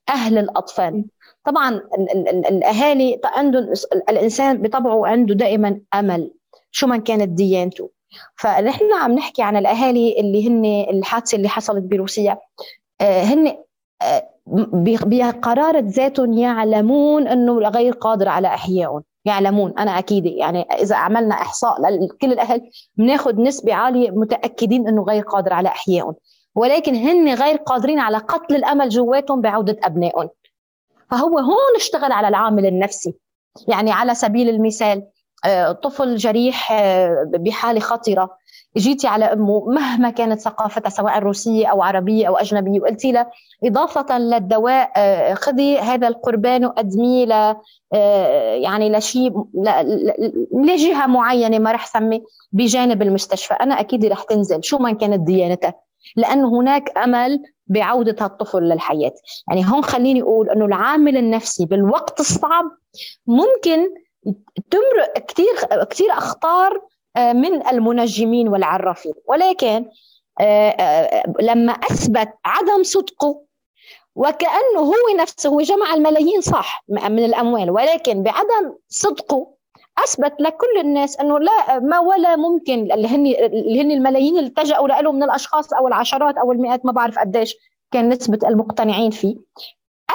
أهل 0.10 0.38
الأطفال. 0.38 1.06
طبعا 1.46 1.82
الأهالي 2.50 3.22
عندهم 3.26 3.74
الإنسان 4.10 4.62
بطبعه 4.62 5.08
عنده 5.08 5.36
دائما 5.36 5.80
أمل. 5.94 6.32
شو 6.76 6.88
ما 6.88 6.98
كانت 6.98 7.30
ديانته. 7.30 7.90
فنحن 8.36 8.94
عم 8.94 9.12
نحكي 9.12 9.42
عن 9.42 9.58
الأهالي 9.58 10.20
اللي 10.20 10.50
هن 10.50 10.66
الحادثة 10.90 11.36
اللي 11.36 11.50
حصلت 11.50 11.84
بروسيا. 11.84 12.38
آه، 13.02 13.24
هن 13.24 13.58
آه، 14.02 14.30
بقرارة 15.06 15.84
ذاتهم 15.88 16.34
يعلمون 16.34 17.28
إنه 17.28 17.60
غير 17.60 17.94
قادر 17.94 18.28
على 18.28 18.48
إحيائهم. 18.48 19.04
يعلمون 19.26 19.74
أنا 19.80 20.00
أكيد 20.00 20.26
يعني 20.26 20.62
إذا 20.62 20.96
عملنا 20.96 21.36
إحصاء 21.36 21.82
لكل 21.82 22.32
الأهل 22.32 22.62
بناخذ 22.98 23.42
نسبة 23.42 23.74
عالية 23.74 24.12
متأكدين 24.12 24.88
إنه 24.88 25.04
غير 25.04 25.24
قادر 25.24 25.54
على 25.54 25.70
إحيائهم. 25.70 26.16
ولكن 26.56 26.96
هن 26.96 27.34
غير 27.34 27.56
قادرين 27.58 28.00
على 28.00 28.18
قتل 28.18 28.56
الأمل 28.56 28.90
جواتهم 28.90 29.42
بعودة 29.42 29.78
أبنائهم. 29.84 30.30
فهو 31.12 31.40
هون 31.40 31.76
اشتغل 31.76 32.12
على 32.12 32.28
العامل 32.28 32.66
النفسي. 32.66 33.14
يعني 33.68 33.92
على 33.92 34.16
سبيل 34.16 34.50
المثال 34.50 35.08
طفل 35.84 36.16
جريح 36.16 36.74
بحالة 37.24 37.80
خطرة. 37.80 38.46
جيتي 38.78 39.08
على 39.08 39.26
أمه 39.26 39.66
مهما 39.66 40.10
كانت 40.10 40.40
ثقافتها 40.40 40.90
سواء 40.90 41.20
روسية 41.20 41.68
أو 41.68 41.82
عربية 41.82 42.28
أو 42.28 42.36
أجنبية 42.38 42.80
وقلتي 42.82 43.12
لها 43.12 43.32
إضافة 43.64 44.18
للدواء 44.18 44.92
آه، 44.98 45.34
خذي 45.34 45.80
هذا 45.80 46.08
القربان 46.08 46.66
وقدميه 46.66 47.26
ل 47.26 47.56
آه، 47.94 48.54
يعني 48.56 48.90
لشيء 48.90 49.32
لجهة 50.54 51.08
معينة 51.08 51.60
ما 51.60 51.72
رح 51.72 51.86
سمي 51.86 52.24
بجانب 52.52 53.02
المستشفى. 53.02 53.54
أنا 53.54 53.80
أكيد 53.80 54.06
رح 54.06 54.24
تنزل. 54.24 54.64
شو 54.64 54.78
ما 54.78 54.94
كانت 54.94 55.20
ديانتها؟ 55.28 55.74
لأنه 56.16 56.60
هناك 56.60 56.98
أمل 56.98 57.44
بعودة 57.68 58.16
هالطفل 58.26 58.64
للحياة. 58.64 59.14
يعني 59.50 59.66
هون 59.66 59.84
خليني 59.84 60.22
أقول 60.22 60.50
إنه 60.50 60.66
العامل 60.66 61.18
النفسي 61.18 61.66
بالوقت 61.66 62.20
الصعب 62.20 62.66
ممكن 63.28 63.80
تمرق 64.72 65.26
كثير 65.28 65.84
كثير 65.90 66.12
أخطار 66.12 66.82
آه، 67.18 67.34
من 67.34 67.68
المنجمين 67.68 68.48
والعرافين. 68.48 69.14
ولكن 69.28 69.86
آه، 70.40 70.70
آه، 70.70 71.34
لما 71.42 71.72
أثبت 71.72 72.30
عدم 72.46 72.84
صدقه 72.84 73.42
وكأنه 74.16 74.80
هو 74.80 75.18
نفسه 75.20 75.50
هو 75.50 75.62
جمع 75.62 75.94
الملايين 75.94 76.42
صح 76.42 76.84
من 76.88 77.26
الأموال 77.26 77.72
ولكن 77.72 78.24
بعدم 78.24 78.76
صدقه 78.90 79.56
أثبت 80.04 80.34
لكل 80.40 80.80
الناس 80.80 81.20
أنه 81.20 81.40
لا 81.40 81.80
ما 81.80 82.00
ولا 82.00 82.36
ممكن 82.36 82.92
اللي 82.92 83.08
هن 83.08 83.26
اللي 83.28 83.82
هن 83.82 83.92
الملايين 83.92 84.38
اللي 84.38 84.48
التجأوا 84.48 84.88
له 84.88 85.12
من 85.12 85.24
الأشخاص 85.24 85.74
أو 85.74 85.88
العشرات 85.88 86.38
أو 86.38 86.52
المئات 86.52 86.86
ما 86.86 86.92
بعرف 86.92 87.20
قديش 87.20 87.56
كان 87.92 88.10
نسبة 88.10 88.48
المقتنعين 88.48 89.12
فيه. 89.12 89.36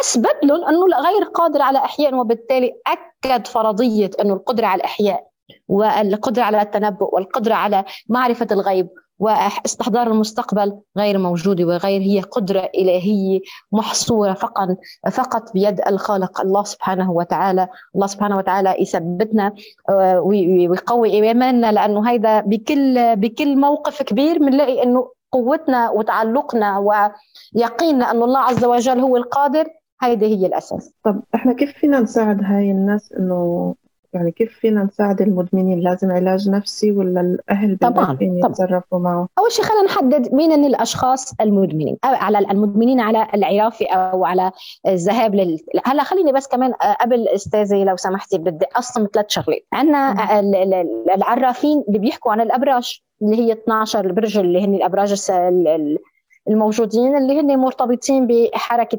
أثبت 0.01 0.37
لهم 0.43 0.65
أنه 0.65 0.87
غير 0.87 1.25
قادر 1.35 1.63
على 1.63 1.79
إحياء 1.79 2.15
وبالتالي 2.15 2.73
أكد 2.87 3.47
فرضية 3.47 4.11
أنه 4.21 4.35
القدرة 4.35 4.67
على 4.67 4.81
الإحياء 4.81 5.27
والقدرة 5.69 6.43
على 6.43 6.63
التنبؤ 6.63 7.15
والقدرة 7.15 7.55
على 7.55 7.85
معرفة 8.09 8.47
الغيب 8.53 8.89
واستحضار 9.19 10.07
المستقبل 10.07 10.79
غير 10.99 11.19
موجودة 11.19 11.65
وغير 11.65 12.01
هي 12.01 12.21
قدرة 12.21 12.71
إلهية 12.75 13.41
محصورة 13.73 14.33
فقط 14.33 14.69
فقط 15.13 15.53
بيد 15.53 15.81
الخالق 15.87 16.41
الله 16.41 16.65
سبحانه 16.65 17.13
وتعالى. 17.13 17.69
الله 17.95 18.07
سبحانه 18.07 18.37
وتعالى 18.37 18.77
يثبتنا 18.79 19.55
آه، 19.89 20.21
ويقوي 20.21 21.11
إيماننا 21.13 21.73
لأنه 21.73 22.11
هيدا 22.11 22.41
بكل 22.41 23.17
بكل 23.17 23.57
موقف 23.57 24.03
كبير 24.03 24.39
بنلاقي 24.39 24.83
أنه 24.83 25.09
قوتنا 25.33 25.91
وتعلقنا 25.91 26.79
ويقيننا 26.79 28.11
أن 28.11 28.23
الله 28.23 28.39
عز 28.39 28.65
وجل 28.65 29.01
هو 29.01 29.17
القادر 29.17 29.67
هيدي 30.03 30.27
هي 30.27 30.47
الأساس. 30.47 30.93
طب 31.05 31.23
إحنا 31.35 31.53
كيف 31.53 31.73
فينا 31.73 32.01
نساعد 32.01 32.41
هاي 32.43 32.71
الناس 32.71 33.13
إنه 33.13 33.75
يعني 34.13 34.31
كيف 34.31 34.59
فينا 34.59 34.85
نساعد 34.85 35.23
المدمنين؟ 35.23 35.81
لازم 35.81 36.13
علاج 36.13 36.49
نفسي 36.49 36.91
ولا 36.93 37.21
الأهل 37.21 37.79
طبعا 37.79 38.19
يتصرفوا 38.21 38.99
معه؟ 38.99 39.29
أول 39.39 39.53
شيء 39.53 39.65
خلينا 39.65 39.85
نحدد 39.85 40.35
مين 40.35 40.53
الأشخاص 40.53 41.35
المدمنين 41.41 41.97
أو 42.05 42.15
على 42.15 42.39
المدمنين 42.39 43.01
على 43.01 43.27
العرافة 43.35 43.87
أو 43.89 44.25
على 44.25 44.53
الذهاب 44.87 45.35
لل. 45.35 45.59
هلا 45.87 46.03
خليني 46.03 46.33
بس 46.33 46.47
كمان 46.47 46.73
قبل 47.01 47.29
أستاذي 47.29 47.85
لو 47.85 47.97
سمحتي 47.97 48.39
بدي 48.39 48.65
أقسم 48.65 49.07
ثلاث 49.15 49.27
شغلات. 49.29 49.63
عندنا 49.73 50.41
العرافين 51.15 51.85
اللي 51.89 51.99
بيحكوا 51.99 52.33
عن 52.33 52.41
الأبراج 52.41 53.01
اللي 53.23 53.37
هي 53.37 53.53
12 53.53 54.07
البرج 54.07 54.39
اللي 54.39 54.65
هن 54.65 54.75
الأبراج 54.75 55.13
الموجودين 56.49 57.17
اللي 57.17 57.41
هن 57.41 57.59
مرتبطين 57.59 58.27
بحركة 58.27 58.99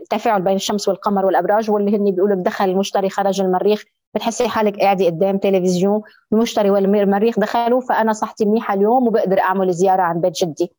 التفاعل 0.00 0.42
بين 0.42 0.56
الشمس 0.56 0.88
والقمر 0.88 1.26
والأبراج 1.26 1.70
واللي 1.70 1.96
هن 1.96 2.10
بيقولوا 2.10 2.42
دخل 2.42 2.64
المشتري 2.64 3.10
خرج 3.10 3.40
المريخ. 3.40 3.84
بتحسي 4.14 4.48
حالك 4.48 4.80
قاعدة 4.80 5.06
قدام 5.06 5.38
تلفزيون 5.38 6.00
المشتري 6.32 6.70
والمريخ 6.70 7.38
دخلوا 7.38 7.80
فأنا 7.80 8.12
صحتي 8.12 8.44
منيحة 8.44 8.74
اليوم 8.74 9.06
وبقدر 9.06 9.40
أعمل 9.40 9.72
زيارة 9.72 10.02
عند 10.02 10.22
بيت 10.22 10.44
جدي. 10.44 10.72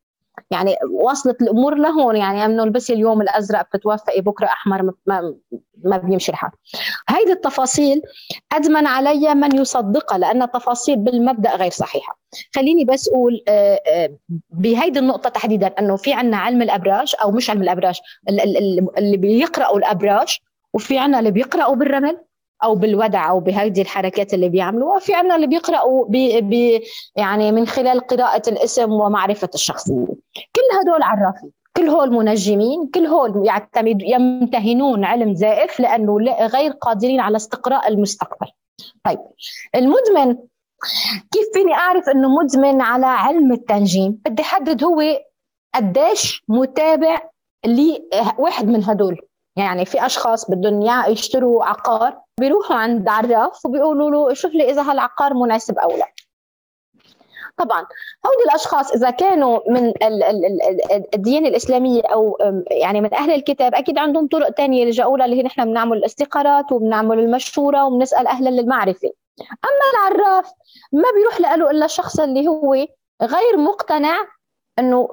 يعني 0.50 0.76
وصلت 0.90 1.42
الأمور 1.42 1.74
لهون 1.74 2.16
يعني 2.16 2.44
أنه 2.44 2.64
البسي 2.64 2.92
اليوم 2.92 3.22
الأزرق 3.22 3.62
بتتوفقي 3.62 4.20
بكرة 4.20 4.46
أحمر 4.46 4.92
ما, 5.06 5.34
ما 5.84 5.96
بيمشي 5.98 6.32
الحال. 6.32 6.50
هيدي 7.08 7.32
التفاصيل 7.32 8.02
أدمن 8.52 8.86
علي 8.86 9.34
من 9.34 9.56
يصدقها 9.56 10.18
لأن 10.18 10.42
التفاصيل 10.42 10.96
بالمبدأ 10.96 11.56
غير 11.56 11.70
صحيحة. 11.70 12.18
خليني 12.54 12.84
بس 12.84 13.08
أقول 13.08 13.44
آه، 13.48 13.80
آه، 13.86 14.16
بهيدي 14.50 14.98
النقطة 14.98 15.30
تحديدا 15.30 15.66
أنه 15.66 15.96
في 15.96 16.12
عنا 16.12 16.36
علم 16.36 16.62
الأبراج 16.62 17.14
أو 17.22 17.30
مش 17.30 17.50
علم 17.50 17.62
الأبراج 17.62 18.00
اللي 18.98 19.16
بيقرأوا 19.16 19.78
الأبراج 19.78 20.38
وفي 20.74 20.98
عنا 20.98 21.18
اللي 21.18 21.30
بيقرأوا 21.30 21.76
بالرمل. 21.76 22.27
أو 22.62 22.74
بالودع 22.74 23.30
أو 23.30 23.40
بهذه 23.40 23.82
الحركات 23.82 24.34
اللي 24.34 24.48
بيعملوها 24.48 24.96
وفي 24.96 25.14
عنا 25.14 25.36
اللي 25.36 25.46
بيقرأوا 25.46 26.06
بي 26.08 26.40
بي 26.40 26.82
يعني 27.16 27.52
من 27.52 27.66
خلال 27.66 28.00
قراءة 28.00 28.48
الاسم 28.48 28.92
ومعرفة 28.92 29.50
الشخصيه 29.54 30.06
كل 30.34 30.78
هدول 30.80 31.02
عرافين 31.02 31.50
كل 31.76 31.88
هول 31.88 32.10
منجمين 32.10 32.86
كل 32.94 33.06
هول 33.06 33.46
يعتمد 33.46 34.02
يمتهنون 34.02 35.04
علم 35.04 35.34
زائف 35.34 35.80
لأنه 35.80 36.16
غير 36.46 36.70
قادرين 36.70 37.20
على 37.20 37.36
استقراء 37.36 37.88
المستقبل. 37.88 38.46
طيب 39.04 39.18
المدمن 39.74 40.36
كيف 41.32 41.46
فيني 41.54 41.74
أعرف 41.74 42.08
إنه 42.08 42.28
مدمن 42.28 42.80
على 42.80 43.06
علم 43.06 43.52
التنجيم؟ 43.52 44.20
بدي 44.26 44.42
أحدد 44.42 44.84
هو 44.84 45.02
قديش 45.74 46.44
متابع 46.48 47.22
لواحد 47.66 48.66
من 48.66 48.84
هدول. 48.84 49.27
يعني 49.58 49.84
في 49.84 50.06
أشخاص 50.06 50.50
بدهم 50.50 50.82
يشتروا 51.08 51.64
عقار 51.64 52.20
بيروحوا 52.40 52.76
عند 52.76 53.08
عراف 53.08 53.66
وبيقولوا 53.66 54.10
له 54.10 54.34
شوف 54.34 54.54
لي 54.54 54.70
إذا 54.70 54.82
هالعقار 54.82 55.34
مناسب 55.34 55.78
أو 55.78 55.90
لا. 55.90 56.06
طبعا 57.56 57.86
هؤلاء 58.24 58.44
الأشخاص 58.48 58.92
إذا 58.92 59.10
كانوا 59.10 59.60
من 59.70 59.92
الديانة 61.14 61.48
الإسلامية 61.48 62.02
أو 62.02 62.38
يعني 62.70 63.00
من 63.00 63.14
أهل 63.14 63.30
الكتاب 63.30 63.74
أكيد 63.74 63.98
عندهم 63.98 64.28
طرق 64.28 64.50
ثانية 64.50 64.82
يلجأوا 64.82 65.18
لها 65.18 65.26
اللي 65.26 65.38
هي 65.38 65.42
نحن 65.42 65.64
بنعمل 65.64 65.96
الاستخارات 65.96 66.72
وبنعمل 66.72 67.18
المشورة 67.18 67.84
وبنسأل 67.84 68.26
أهل 68.26 68.60
المعرفه 68.60 69.10
أما 69.40 70.10
العراف 70.10 70.50
ما 70.92 71.08
بيروح 71.16 71.40
له 71.40 71.70
إلا 71.70 71.84
الشخص 71.84 72.20
اللي 72.20 72.48
هو 72.48 72.74
غير 73.22 73.56
مقتنع 73.56 74.16
أنه 74.78 75.08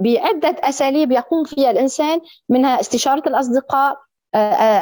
بعدة 0.00 0.56
أساليب 0.68 1.12
يقوم 1.12 1.44
فيها 1.44 1.70
الإنسان 1.70 2.20
منها 2.48 2.80
استشارة 2.80 3.22
الأصدقاء 3.28 3.96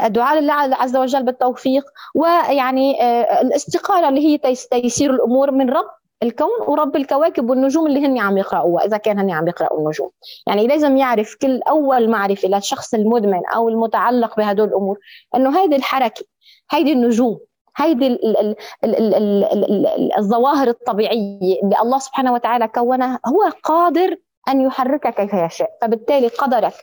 الدعاء 0.07 0.41
لله 0.41 0.53
عز 0.55 0.97
وجل 0.97 1.23
بالتوفيق 1.23 1.85
ويعني 2.15 2.97
الاستقاره 3.41 4.09
اللي 4.09 4.21
هي 4.27 4.39
تيسير 4.71 5.11
الأمور 5.15 5.51
من 5.51 5.71
رب 5.71 5.91
الكون 6.23 6.49
ورب 6.69 6.97
الكواكب 6.97 7.51
والنجوم 7.51 7.87
اللي 7.87 8.07
هن 8.07 8.19
عم 8.19 8.39
يقرأوها 8.39 8.85
إذا 8.85 8.97
كان 8.97 9.19
هن 9.19 9.31
عم 9.31 9.49
يقرأوا 9.49 9.79
النجوم. 9.79 10.11
يعني 10.47 10.67
لازم 10.67 10.97
يعرف 10.97 11.35
كل 11.43 11.61
أول 11.63 12.11
معرفة 12.11 12.49
للشخص 12.49 12.95
المدمن 12.95 13.47
أو 13.55 13.69
المتعلق 13.69 14.37
بهدول 14.37 14.69
الأمور 14.69 14.99
أنه 15.37 15.61
هيدي 15.61 15.77
الحركة 15.77 16.25
هيدي 16.71 16.93
النجوم 16.93 17.39
هيدي 17.77 18.07
ال 18.07 18.37
ال 18.37 18.57
ال 18.85 19.15
ال 19.15 19.45
ال 19.45 19.87
ال 19.87 20.19
الظواهر 20.19 20.69
الطبيعية 20.69 21.63
اللي 21.63 21.77
الله 21.83 21.99
سبحانه 21.99 22.33
وتعالى 22.33 22.69
كونها 22.69 23.21
هو 23.27 23.53
قادر 23.63 24.17
أن 24.49 24.61
يحركها 24.61 25.11
كيف 25.11 25.35
يشاء. 25.35 25.71
فبالتالي 25.83 26.29
قدرك 26.29 26.75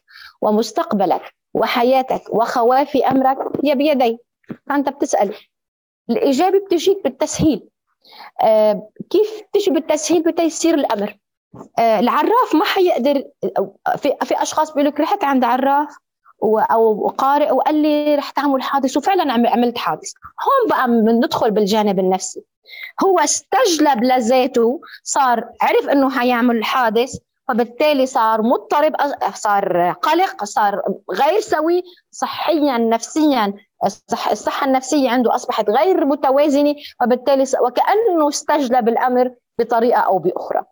ومستقبلك 0.42 1.36
وحياتك 1.54 2.22
وخوافي 2.30 3.08
أمرك 3.08 3.38
هي 3.66 3.76
بيدي. 3.76 4.18
فأنت 4.68 4.90
بتسأل. 4.90 5.36
الإجابة 6.10 6.60
بتجيك 6.60 7.04
بالتسهيل. 7.04 7.70
آه 8.42 8.90
كيف 9.10 9.42
تجي 9.54 9.72
بالتسهيل؟ 9.72 10.24
بتيسير 10.24 10.74
الأمر. 10.74 11.18
آه 11.80 12.00
العراف 12.00 12.56
ما 12.56 12.66
حيقدر 12.66 13.24
في 13.98 14.16
في 14.24 14.42
أشخاص 14.42 14.72
بيقول 14.74 14.86
لك 14.86 15.00
رحت 15.00 15.24
عند 15.24 15.44
عراف. 15.44 15.98
أو 16.44 17.08
قارئ 17.08 17.52
وقال 17.52 17.76
لي 17.76 18.16
رح 18.16 18.30
تعمل 18.30 18.62
حادث 18.62 18.98
وفعلا 18.98 19.34
عملت 19.34 19.78
حادث. 19.78 20.12
هون 20.42 20.70
بقى 20.70 20.88
بندخل 20.88 21.52
بالجانب 21.52 22.00
النفسي. 22.00 22.44
هو 23.04 23.20
استجلب 23.20 24.04
لذاته 24.04 24.82
صار 25.04 25.44
عرف 25.62 25.90
إنه 25.90 26.10
حيعمل 26.10 26.64
حادث 26.64 27.18
فبالتالي 27.48 28.06
صار 28.06 28.42
مضطرب 28.42 28.96
صار 29.34 29.92
قلق 29.92 30.44
صار 30.44 30.82
غير 31.12 31.40
سوي 31.40 31.84
صحيا 32.12 32.78
نفسيا 32.78 33.54
الصحة 34.32 34.66
النفسية 34.66 35.10
عنده 35.10 35.36
أصبحت 35.36 35.70
غير 35.70 36.06
متوازنة 36.06 36.76
وبالتالي 37.04 37.44
وكأنه 37.62 38.30
استجلب 38.30 38.90
الأمر 38.90 39.32
بطريقة 39.60 40.00
أو 40.00 40.18
بأخرى. 40.20 40.64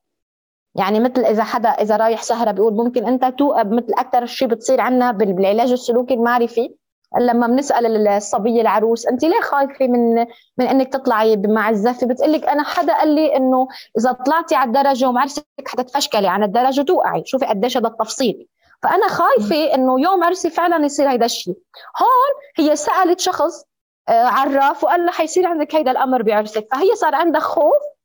يعني 0.77 0.99
مثل 0.99 1.25
إذا 1.25 1.43
حدا 1.43 1.69
إذا 1.69 1.97
رايح 1.97 2.23
سهره 2.23 2.51
بيقول 2.51 2.73
ممكن 2.73 3.05
أنت 3.05 3.25
توقب 3.25 3.71
مثل 3.71 3.93
أكثر 3.97 4.25
شيء 4.25 4.47
بتصير 4.47 4.81
عنا 4.81 5.11
بالعلاج 5.11 5.71
السلوكي 5.71 6.13
المعرفي. 6.13 6.75
لما 7.19 7.47
بنسأل 7.47 8.07
الصبيه 8.07 8.61
العروس 8.61 9.07
أنت 9.07 9.23
ليه 9.23 9.41
خايفة 9.41 9.87
من 9.87 10.15
من 10.57 10.67
إنك 10.67 10.93
تطلعي 10.93 11.37
مع 11.37 11.69
الزفة؟ 11.69 12.07
بتقول 12.07 12.31
لك 12.31 12.45
أنا 12.45 12.63
حدا 12.63 12.93
قال 12.93 13.15
لي 13.15 13.35
إنه 13.35 13.67
إذا 13.99 14.11
طلعتي 14.11 14.55
على 14.55 14.67
الدرجة 14.67 15.09
ومعرستك 15.09 15.45
حتتفشكلي 15.67 16.27
عن 16.27 16.43
الدرجة 16.43 16.81
توقعي 16.81 17.23
شوفي 17.25 17.45
قديش 17.45 17.77
هذا 17.77 17.87
التفصيل. 17.87 18.47
فأنا 18.83 19.07
خايفة 19.07 19.75
إنه 19.75 20.01
يوم 20.01 20.23
عرسي 20.23 20.49
فعلا 20.49 20.85
يصير 20.85 21.09
هيدا 21.09 21.25
الشيء 21.25 21.57
هون 22.01 22.65
هي 22.67 22.75
سألت 22.75 23.19
شخص 23.19 23.63
عراف 24.09 24.83
وقال 24.83 25.05
لها 25.05 25.11
حيصير 25.11 25.47
عندك 25.47 25.75
هيدا 25.75 25.91
الأمر 25.91 26.21
بعرسك. 26.21 26.67
فهي 26.71 26.95
صار 26.95 27.15
عندها 27.15 27.41
خوف 27.41 27.73
آه، 27.73 27.96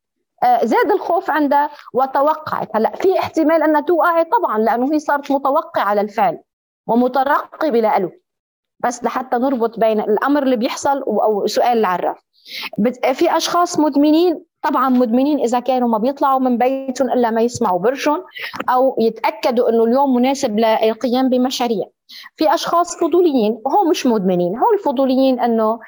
زاد 0.62 0.90
الخوف 0.92 1.30
عندها 1.30 1.70
وتوقعت 1.94 2.68
هلا 2.76 2.96
في 2.96 3.18
احتمال 3.18 3.62
انها 3.62 3.80
توقع 3.80 4.22
طبعا 4.22 4.58
لأنه 4.58 4.94
هي 4.94 4.98
صارت 4.98 5.30
متوقعة 5.30 5.84
على 5.84 6.00
الفعل 6.00 6.38
ومترقبة 6.86 7.80
له 7.80 8.12
بس 8.80 9.04
لحتى 9.04 9.36
نربط 9.36 9.78
بين 9.78 10.00
الأمر 10.00 10.42
اللي 10.42 10.56
بيحصل 10.56 11.02
أو 11.02 11.46
سؤال 11.46 11.78
العراف. 11.78 12.18
في 13.12 13.36
أشخاص 13.36 13.78
مدمنين 13.78 14.44
طبعا 14.62 14.88
مدمنين 14.88 15.40
إذا 15.40 15.60
كانوا 15.60 15.88
ما 15.88 15.98
بيطلعوا 15.98 16.40
من 16.40 16.58
بيتهم 16.58 17.10
إلا 17.12 17.30
ما 17.30 17.40
يسمعوا 17.40 17.78
برشهم 17.78 18.24
أو 18.68 18.96
يتأكدوا 19.00 19.68
إنه 19.68 19.84
اليوم 19.84 20.14
مناسب 20.14 20.58
للقيام 20.58 21.28
بمشاريع. 21.28 21.86
في 22.36 22.54
أشخاص 22.54 22.96
فضوليين 22.96 23.60
وهو 23.64 23.84
مش 23.90 24.06
مدمنين. 24.06 24.56
هو 24.58 24.72
الفضوليين 24.72 25.40
إنه 25.40 25.78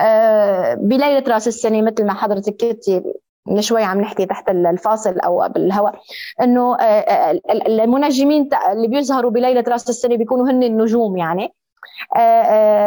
آه، 0.00 0.74
بليلة 0.74 1.24
رأس 1.28 1.48
السنة 1.48 1.82
مثل 1.82 2.06
ما 2.06 2.14
حضرتك 2.14 2.64
قلتي 2.64 3.02
من 3.46 3.62
شوي 3.62 3.82
عم 3.82 4.00
نحكي 4.00 4.26
تحت 4.26 4.50
الفاصل 4.50 5.18
أو 5.18 5.48
بالهواء 5.48 6.00
إنه 6.42 6.76
آه، 6.76 6.82
آه، 6.82 7.40
المنجمين 7.66 8.48
اللي 8.72 8.88
بيظهروا 8.88 9.30
بليلة 9.30 9.64
رأس 9.68 9.88
السنة 9.88 10.16
بيكونوا 10.16 10.50
هن 10.50 10.62
النجوم 10.62 11.16
يعني. 11.16 11.54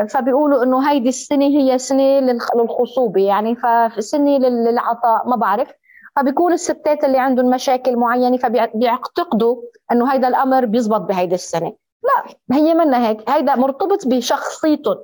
فبيقولوا 0.10 0.64
إنه 0.64 0.92
هيدي 0.92 1.10
السنة 1.10 1.46
هي 1.46 1.78
سنة 1.78 2.20
للخصوبة 2.56 3.22
يعني 3.22 3.56
فسنه 3.56 4.38
للعطاء 4.38 5.30
ما 5.30 5.36
بعرف. 5.36 5.68
فبيكون 6.16 6.54
الستات 6.54 7.04
اللي 7.04 7.18
عندهم 7.18 7.50
مشاكل 7.50 7.96
معينة 7.96 8.38
فبيعتقدوا 8.38 9.62
إنه 9.92 10.14
هيدا 10.14 10.28
الأمر 10.28 10.66
بيزبط 10.66 11.02
بهيدي 11.02 11.36
السنة. 11.36 11.74
لا 12.04 12.36
هي 12.58 12.74
منا 12.74 13.08
هيك 13.08 13.30
هيدا 13.30 13.56
مرتبط 13.56 14.08
بشخصيتهم 14.08 14.98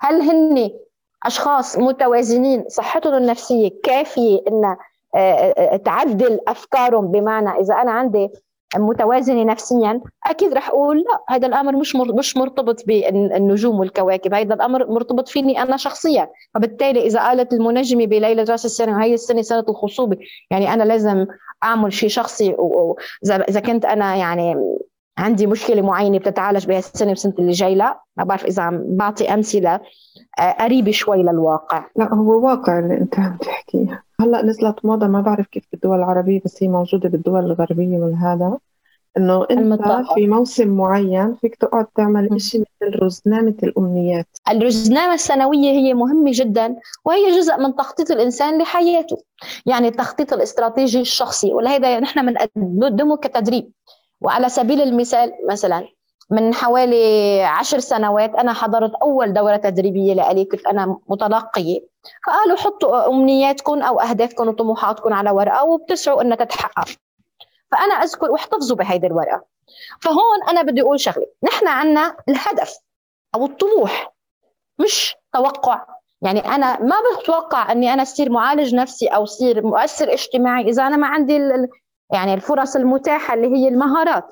هل 0.00 0.22
هن 0.22 0.70
أشخاص 1.26 1.78
متوازنين 1.78 2.64
صحتهم 2.68 3.14
النفسية 3.14 3.70
كافية 3.82 4.40
ان 4.48 4.76
آه، 5.14 5.18
آه، 5.18 5.76
تعدل 5.76 6.40
أفكارهم 6.48 7.10
بمعنى 7.10 7.48
إذا 7.48 7.74
أنا 7.74 7.90
عندي 7.90 8.28
متوازنة 8.76 9.44
نفسيا 9.44 10.00
أكيد 10.26 10.54
رح 10.54 10.68
أقول 10.68 10.96
لا 10.96 11.34
هذا 11.34 11.46
الأمر 11.46 11.76
مش 11.76 11.96
مش 11.96 12.36
مرتبط 12.36 12.86
بالنجوم 12.86 13.80
والكواكب 13.80 14.34
هذا 14.34 14.54
الأمر 14.54 14.90
مرتبط 14.90 15.28
فيني 15.28 15.62
أنا 15.62 15.76
شخصيا. 15.76 16.30
فبالتالي 16.54 17.06
إذا 17.06 17.20
قالت 17.20 17.52
المنجمة 17.52 18.06
بليله 18.06 18.44
راس 18.50 18.64
السنة 18.64 18.96
وهي 18.96 19.14
السنة 19.14 19.42
سنة 19.42 19.64
الخصوبة 19.68 20.16
يعني 20.50 20.74
أنا 20.74 20.82
لازم 20.82 21.26
أعمل 21.64 21.92
شيء 21.92 22.08
شخصي 22.08 22.56
إذا 23.48 23.60
كنت 23.60 23.84
أنا 23.84 24.16
يعني 24.16 24.56
عندي 25.18 25.46
مشكلة 25.46 25.82
معينة 25.82 26.18
بتتعالج 26.18 26.66
بهالسنه 26.66 26.92
السنة 26.92 27.08
والسنة 27.08 27.34
اللي 27.38 27.52
جاي 27.52 27.74
لا 27.74 28.00
ما 28.16 28.24
بعرف 28.24 28.44
إذا 28.44 28.62
عم 28.62 28.96
بعطي 28.96 29.34
أمثلة 29.34 29.80
آه، 30.38 30.50
قريبة 30.50 30.90
شوي 30.92 31.22
للواقع. 31.22 31.84
لا 31.96 32.14
هو 32.14 32.46
واقع 32.46 32.78
اللي 32.78 32.94
أنت 32.94 33.18
عم 33.18 33.36
تحكيه. 33.36 34.04
هلأ 34.20 34.42
نزلت 34.42 34.84
موضة 34.84 35.06
ما 35.06 35.20
بعرف 35.20 35.46
كيف 35.46 35.64
بالدول 35.72 35.98
العربية 35.98 36.40
بس 36.44 36.62
هي 36.62 36.68
موجودة 36.68 37.08
بالدول 37.08 37.44
الغربية 37.44 37.98
والهذا 37.98 38.58
إنه 39.16 39.42
أنت 39.42 39.52
المطلقة. 39.52 40.14
في 40.14 40.26
موسم 40.26 40.68
معين 40.68 41.34
فيك 41.40 41.54
تقعد 41.56 41.86
تعمل 41.86 42.40
شيء 42.40 42.60
مثل 42.60 43.02
رزنامه 43.02 43.54
الأمنيات. 43.62 44.26
الرزنامه 44.50 45.14
السنوية 45.14 45.70
هي 45.70 45.94
مهمة 45.94 46.30
جدا 46.34 46.76
وهي 47.04 47.38
جزء 47.38 47.56
من 47.56 47.76
تخطيط 47.76 48.10
الإنسان 48.10 48.62
لحياته. 48.62 49.16
يعني 49.66 49.88
التخطيط 49.88 50.32
الاستراتيجي 50.32 51.00
الشخصي 51.00 51.52
ولهذا 51.52 52.00
نحن 52.00 52.34
بنقدمه 52.56 53.16
كتدريب. 53.16 53.70
وعلى 54.22 54.48
سبيل 54.48 54.82
المثال 54.82 55.32
مثلا 55.48 55.88
من 56.30 56.54
حوالي 56.54 57.42
عشر 57.42 57.78
سنوات 57.78 58.34
أنا 58.34 58.52
حضرت 58.52 58.92
أول 59.02 59.32
دورة 59.32 59.56
تدريبية 59.56 60.14
لألي 60.14 60.44
كنت 60.44 60.66
أنا 60.66 60.98
متلقية. 61.08 61.80
فقالوا 62.26 62.56
حطوا 62.56 63.08
أمنياتكم 63.08 63.82
أو 63.82 64.00
أهدافكم 64.00 64.48
وطموحاتكم 64.48 65.12
على 65.12 65.30
ورقة 65.30 65.64
وبتسعوا 65.64 66.22
أنها 66.22 66.36
تتحقق. 66.36 66.88
فأنا 67.72 67.94
أذكر 67.94 68.30
واحتفظوا 68.30 68.76
بهيدي 68.76 69.06
الورقة. 69.06 69.44
فهون 70.00 70.42
أنا 70.48 70.62
بدي 70.62 70.82
أقول 70.82 71.00
شغلة. 71.00 71.26
نحن 71.44 71.68
عنا 71.68 72.16
الهدف 72.28 72.78
أو 73.34 73.44
الطموح 73.44 74.14
مش 74.78 75.14
توقع. 75.32 75.86
يعني 76.22 76.40
أنا 76.40 76.80
ما 76.80 76.96
بتوقع 77.20 77.72
أني 77.72 77.94
أنا 77.94 78.02
أصير 78.02 78.30
معالج 78.30 78.74
نفسي 78.74 79.06
أو 79.06 79.24
أصير 79.24 79.66
مؤثر 79.66 80.12
اجتماعي 80.12 80.62
إذا 80.68 80.86
أنا 80.86 80.96
ما 80.96 81.06
عندي 81.06 81.36
يعني 82.12 82.34
الفرص 82.34 82.76
المتاحة 82.76 83.34
اللي 83.34 83.56
هي 83.56 83.68
المهارات. 83.68 84.24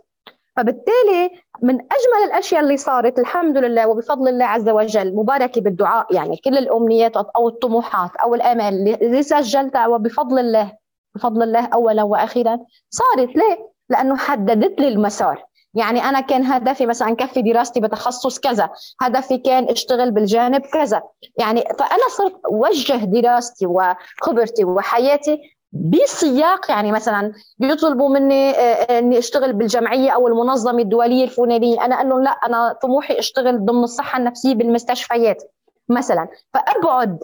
فبالتالي 0.56 1.30
من 1.62 1.74
أجمل 1.74 2.24
الأشياء 2.26 2.60
اللي 2.60 2.76
صارت 2.76 3.18
الحمد 3.18 3.58
لله 3.58 3.88
وبفضل 3.88 4.28
الله 4.28 4.44
عز 4.44 4.68
وجل 4.68 5.14
مباركة 5.16 5.60
بالدعاء 5.60 6.14
يعني 6.14 6.36
كل 6.36 6.58
الأمنيات 6.58 7.16
أو 7.16 7.48
الطموحات 7.48 8.10
أو 8.16 8.34
الامال 8.34 8.94
اللي 9.02 9.22
سجلتها 9.22 9.86
وبفضل 9.86 10.38
الله 10.38 10.72
بفضل 11.14 11.42
الله 11.42 11.66
اولا 11.66 12.02
وأخيرا 12.02 12.58
صارت 12.90 13.36
ليه؟ 13.36 13.70
لأنه 13.88 14.16
حددت 14.16 14.80
لي 14.80 14.88
المسار. 14.88 15.44
يعني 15.74 16.04
أنا 16.04 16.20
كان 16.20 16.44
هدفي 16.44 16.86
مثلا 16.86 17.14
كفي 17.14 17.42
دراستي 17.42 17.80
بتخصص 17.80 18.38
كذا 18.38 18.70
هدفي 19.00 19.38
كان 19.38 19.68
أشتغل 19.68 20.10
بالجانب 20.10 20.60
كذا. 20.60 21.02
يعني 21.38 21.64
فأنا 21.78 22.08
صرت 22.16 22.40
أوجه 22.46 23.04
دراستي 23.04 23.66
وخبرتي 23.66 24.64
وحياتي 24.64 25.56
بسياق 25.72 26.70
يعني 26.70 26.92
مثلا 26.92 27.33
بيطلبوا 27.59 28.09
مني 28.09 28.50
آه، 28.50 28.54
آه، 28.54 28.98
إني 28.98 29.18
أشتغل 29.18 29.52
بالجمعية 29.52 30.11
أو 30.11 30.28
المنظمة 30.28 30.83
الدولية 30.83 31.24
الفلانية. 31.24 31.85
أنا 31.85 31.94
أقول 31.94 32.09
لهم 32.09 32.22
لا 32.22 32.30
أنا 32.30 32.72
طموحي 32.83 33.18
أشتغل 33.18 33.64
ضمن 33.64 33.85
الصحة 33.85 34.18
النفسية 34.18 34.54
بالمستشفيات 34.54 35.42
مثلا. 35.88 36.28
فأبعد 36.54 37.18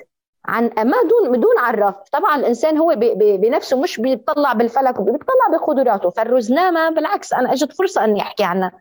عن 0.44 0.64
ما 0.64 0.96
دون 1.02 1.32
بدون 1.38 1.58
عراف 1.58 1.94
طبعا 2.12 2.36
الإنسان 2.36 2.78
هو 2.78 2.94
بنفسه 3.16 3.80
مش 3.80 4.00
بيطلع 4.00 4.52
بالفلك 4.52 5.00
بيطلع 5.00 5.46
بقدراته. 5.52 6.10
فالرزنامه 6.10 6.90
بالعكس 6.90 7.32
أنا 7.32 7.52
اجت 7.52 7.72
فرصة 7.72 8.04
إني 8.04 8.20
أحكي 8.20 8.44
عنها. 8.44 8.72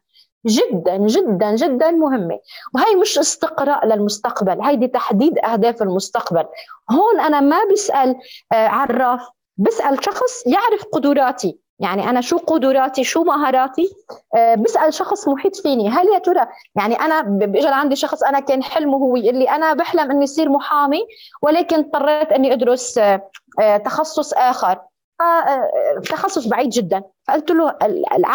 جدا 0.46 0.98
جدا 0.98 1.56
جدا 1.56 1.92
مهمة. 1.92 2.40
وهي 2.76 2.96
مش 3.02 3.18
استقراء 3.20 3.86
للمستقبل 3.88 4.62
هيدي 4.62 4.88
تحديد 4.88 5.40
أهداف 5.40 5.82
المستقبل. 5.82 6.46
هون 6.92 7.20
أنا 7.20 7.40
ما 7.40 7.58
بسأل 7.72 8.16
آه، 8.54 8.68
عراف 8.68 9.30
بسال 9.58 10.06
شخص 10.06 10.48
يعرف 10.48 10.86
قدراتي. 10.94 11.60
يعني 11.80 12.10
أنا 12.10 12.22
شو 12.22 12.38
قدراتي 12.38 13.04
شو 13.04 13.24
مهاراتي؟ 13.24 13.90
أه 14.36 14.56
بسال 14.56 14.94
شخص 14.94 15.28
محيط 15.28 15.56
فيني. 15.56 15.90
هل 15.90 16.08
يا 16.14 16.20
ترى 16.20 16.48
يعني 16.76 16.96
أنا 16.96 17.22
بيجي 17.22 17.68
عندي 17.68 17.96
شخص 17.96 18.24
أنا 18.24 18.40
كان 18.40 18.64
حلمه 18.64 18.98
هو 18.98 19.16
يقول 19.16 19.36
لي 19.36 19.50
أنا 19.50 19.74
بحلم 19.74 20.12
إني 20.12 20.24
اصير 20.24 20.50
محامي 20.50 21.00
ولكن 21.42 21.76
اضطريت 21.76 22.32
إني 22.32 22.54
أدرس 22.54 22.98
أه, 22.98 23.30
آه، 23.60 23.78
تخصص 23.78 24.34
آخر. 24.34 24.80
آه، 25.22 25.70
تخصص 26.10 26.48
بعيد 26.48 26.70
جدا. 26.70 27.04
فقلت 27.28 27.52
له 27.52 27.76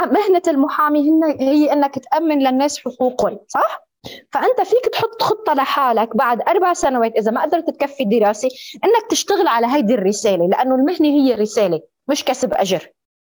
مهنة 0.06 0.42
المحامي 0.48 1.10
هي 1.40 1.72
إنك 1.72 1.98
تأمن 1.98 2.38
للناس 2.38 2.78
حقوقهم 2.78 3.38
صح؟ 3.48 3.89
فأنت 4.32 4.60
فيك 4.60 4.86
تحط 4.92 5.22
خطة 5.22 5.54
لحالك 5.54 6.16
بعد 6.16 6.42
أربع 6.48 6.72
سنوات 6.72 7.16
إذا 7.16 7.30
ما 7.30 7.42
قدرت 7.42 7.70
تكفي 7.70 8.02
الدراسه 8.02 8.48
إنك 8.84 9.10
تشتغل 9.10 9.46
على 9.46 9.66
هيدي 9.66 9.94
الرسالة 9.94 10.46
لأنه 10.46 10.74
المهنة 10.74 11.08
هي 11.08 11.34
رساله 11.34 11.80
مش 12.08 12.24
كسب 12.24 12.54
أجر 12.54 12.92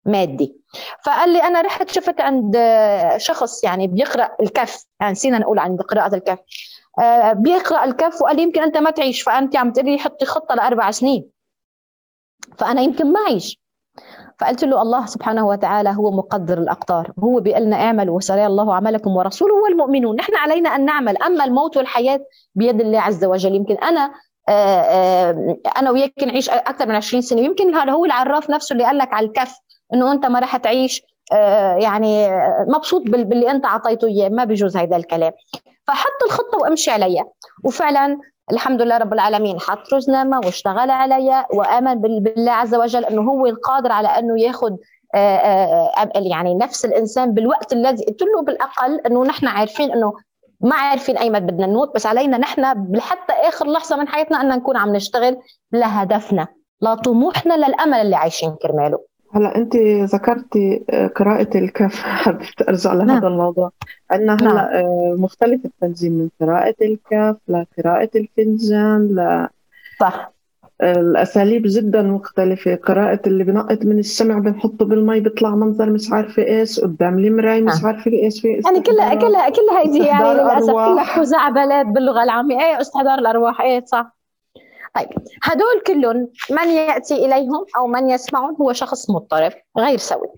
مادي. 0.04 0.56
فقال 1.04 1.32
لي 1.32 1.42
أنا 1.42 1.60
رحت 1.60 1.90
شفت 1.90 2.20
عند 2.20 2.56
شخص 3.16 3.64
يعني 3.64 3.86
بيقرأ 3.86 4.36
الكف 4.40 4.84
يعني 5.00 5.12
نسينا 5.12 5.38
نقول 5.38 5.58
عند 5.58 5.82
قراءة 5.82 6.14
الكف 6.14 6.38
آه، 7.02 7.32
بيقرأ 7.32 7.84
الكف 7.84 8.22
وقال 8.22 8.36
لي 8.36 8.42
يمكن 8.42 8.62
أنت 8.62 8.76
ما 8.76 8.90
تعيش 8.90 9.22
فأنت 9.22 9.56
عم 9.56 9.72
تقولي 9.72 9.98
حطي 9.98 10.24
خطة 10.24 10.54
لأربع 10.54 10.90
سنين. 10.90 11.30
فأنا 12.58 12.80
يمكن 12.82 13.12
ما 13.12 13.20
أعيش. 13.20 13.61
فقلت 14.38 14.64
له 14.64 14.82
الله 14.82 15.06
سبحانه 15.06 15.46
وتعالى 15.46 15.90
هو 15.90 16.10
مقدر 16.10 16.58
الأقدار. 16.58 17.12
هو 17.18 17.40
بيقول 17.40 17.62
لنا 17.62 17.76
اعملوا 17.76 18.16
وسري 18.16 18.46
الله 18.46 18.74
عملكم 18.74 19.16
ورسوله 19.16 19.54
والمؤمنون. 19.54 20.16
نحن 20.16 20.36
علينا 20.36 20.68
أن 20.76 20.84
نعمل. 20.84 21.22
أما 21.22 21.44
الموت 21.44 21.76
والحياة 21.76 22.20
بيد 22.54 22.80
الله 22.80 23.00
عز 23.00 23.24
وجل. 23.24 23.54
يمكن 23.54 23.74
أنا 23.74 24.12
آه، 24.48 24.52
آه، 24.52 25.56
أنا 25.76 25.90
وياك 25.90 26.12
نعيش 26.26 26.50
أكثر 26.50 26.86
من 26.88 26.94
20 26.94 27.22
سنة. 27.22 27.40
يمكن 27.40 27.74
هذا 27.74 27.92
هو 27.92 28.04
العراف 28.04 28.50
نفسه 28.50 28.72
اللي 28.72 28.84
قال 28.84 28.98
لك 28.98 29.12
على 29.14 29.26
الكف 29.26 29.54
إنه 29.94 30.12
أنت 30.12 30.26
ما 30.26 30.38
راح 30.38 30.56
تعيش 30.56 31.02
آه، 31.32 31.74
يعني 31.76 32.28
مبسوط 32.68 33.02
باللي 33.02 33.50
أنت 33.50 33.64
أعطيته 33.64 34.06
إياه. 34.06 34.28
ما 34.28 34.44
بيجوز 34.44 34.76
هذا 34.76 34.96
الكلام. 34.96 35.32
فحط 35.86 36.22
الخطة 36.26 36.58
وامشي 36.58 36.90
عليها. 36.90 37.24
وفعلا 37.64 38.18
الحمد 38.50 38.82
لله 38.82 38.98
رب 38.98 39.12
العالمين. 39.12 39.60
حط 39.60 39.94
رزنامه 39.94 40.40
واشتغل 40.44 40.90
عليها 40.90 41.46
وآمن 41.54 41.94
بالله 42.00 42.52
عز 42.52 42.74
وجل 42.74 43.04
إنه 43.04 43.22
هو 43.22 43.46
القادر 43.46 43.92
على 43.92 44.08
إنه 44.08 44.40
ياخذ 44.40 44.72
آه، 45.14 45.18
آه، 45.18 45.92
آه، 45.96 46.10
يعني 46.14 46.54
نفس 46.54 46.84
الإنسان 46.84 47.34
بالوقت 47.34 47.72
الذي 47.72 48.04
قلت 48.04 48.22
له 48.22 48.42
بالأقل 48.42 49.00
إنه 49.06 49.24
نحن 49.24 49.46
عارفين 49.46 49.92
إنه 49.92 50.12
ما 50.60 50.76
عارفين 50.76 51.18
أي 51.18 51.30
متى 51.30 51.44
بدنا 51.44 51.66
نموت 51.66 51.94
بس 51.94 52.06
علينا 52.06 52.38
نحن 52.38 52.64
حتى 53.00 53.32
آخر 53.32 53.66
لحظة 53.66 53.96
من 53.96 54.08
حياتنا 54.08 54.40
إن 54.40 54.48
نكون 54.48 54.76
عم 54.76 54.96
نشتغل 54.96 55.38
لهدفنا 55.72 56.46
لطموحنا 56.82 57.54
للامل 57.54 57.94
اللي 57.94 58.16
عايشين 58.16 58.56
كرماله. 58.62 59.11
هلا 59.34 59.56
انت 59.56 59.76
ذكرتي 60.14 60.84
آه، 60.90 61.06
قراءة 61.06 61.58
الكف 61.58 62.02
حبيت 62.22 62.68
أرجع 62.68 62.92
لهذا 62.92 63.04
نعم. 63.04 63.26
الموضوع 63.26 63.72
عندنا 64.10 64.34
نعم. 64.34 64.48
هلا 64.48 64.80
آه، 64.80 65.16
مختلف 65.18 65.64
التنجيم 65.64 66.12
من 66.12 66.28
قراءة 66.40 66.74
الكف 66.82 67.36
لقراءة 67.48 68.10
الفنجان 68.16 69.48
صح 70.00 70.32
الأساليب 70.82 71.62
جدا 71.66 72.02
مختلفة 72.02 72.74
قراءة 72.74 73.20
اللي 73.26 73.44
بنقط 73.44 73.84
من 73.84 73.98
الشمع 73.98 74.38
بنحطه 74.38 74.84
بالمي 74.84 75.20
بيطلع 75.20 75.50
منظر 75.50 75.90
مش 75.90 76.12
عارفة 76.12 76.42
إيش 76.42 76.80
قدام 76.80 77.18
المراية 77.18 77.62
مش 77.62 77.74
نعم. 77.74 77.86
عارفة 77.86 78.10
إيش 78.10 78.40
في 78.40 78.48
يعني 78.48 78.80
كلها. 78.80 79.14
كلها 79.14 79.50
كلها 79.50 79.80
هيدي 79.80 79.98
يعني 79.98 80.32
استحضار 80.32 80.56
أرواح. 80.56 80.92
كلها 80.92 81.04
خزعبلات 81.04 81.86
باللغة 81.86 82.22
العاميه 82.22 82.60
إيه 82.60 82.80
استحضار 82.80 83.18
الأرواح 83.18 83.60
إيه 83.60 83.84
صح 83.84 84.16
طيب 84.94 85.08
هدول 85.42 85.82
كلهم 85.86 86.28
من 86.50 86.68
يأتي 86.68 87.14
إليهم 87.14 87.64
أو 87.76 87.86
من 87.86 88.10
يسمعون 88.10 88.56
هو 88.60 88.72
شخص 88.72 89.10
مضطرب 89.10 89.52
غير 89.78 89.98
سوي 89.98 90.28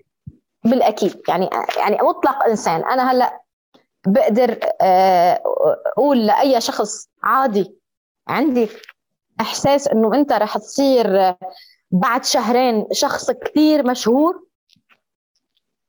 بالأكيد. 0.65 1.21
يعني 1.27 1.49
يعني 1.77 1.97
مطلق 2.01 2.43
إنسان. 2.43 2.83
أنا 2.83 3.11
هلأ 3.11 3.41
بقدر 4.07 4.59
آه، 4.81 5.41
أقول 5.97 6.25
لأي 6.25 6.61
شخص 6.61 7.09
عادي 7.23 7.75
عندي 8.27 8.69
إحساس 9.41 9.87
إنه 9.87 10.15
أنت 10.15 10.33
رح 10.33 10.57
تصير 10.57 11.21
آه، 11.21 11.37
بعد 11.91 12.25
شهرين 12.25 12.85
شخص 12.91 13.31
كثير 13.31 13.87
مشهور 13.87 14.45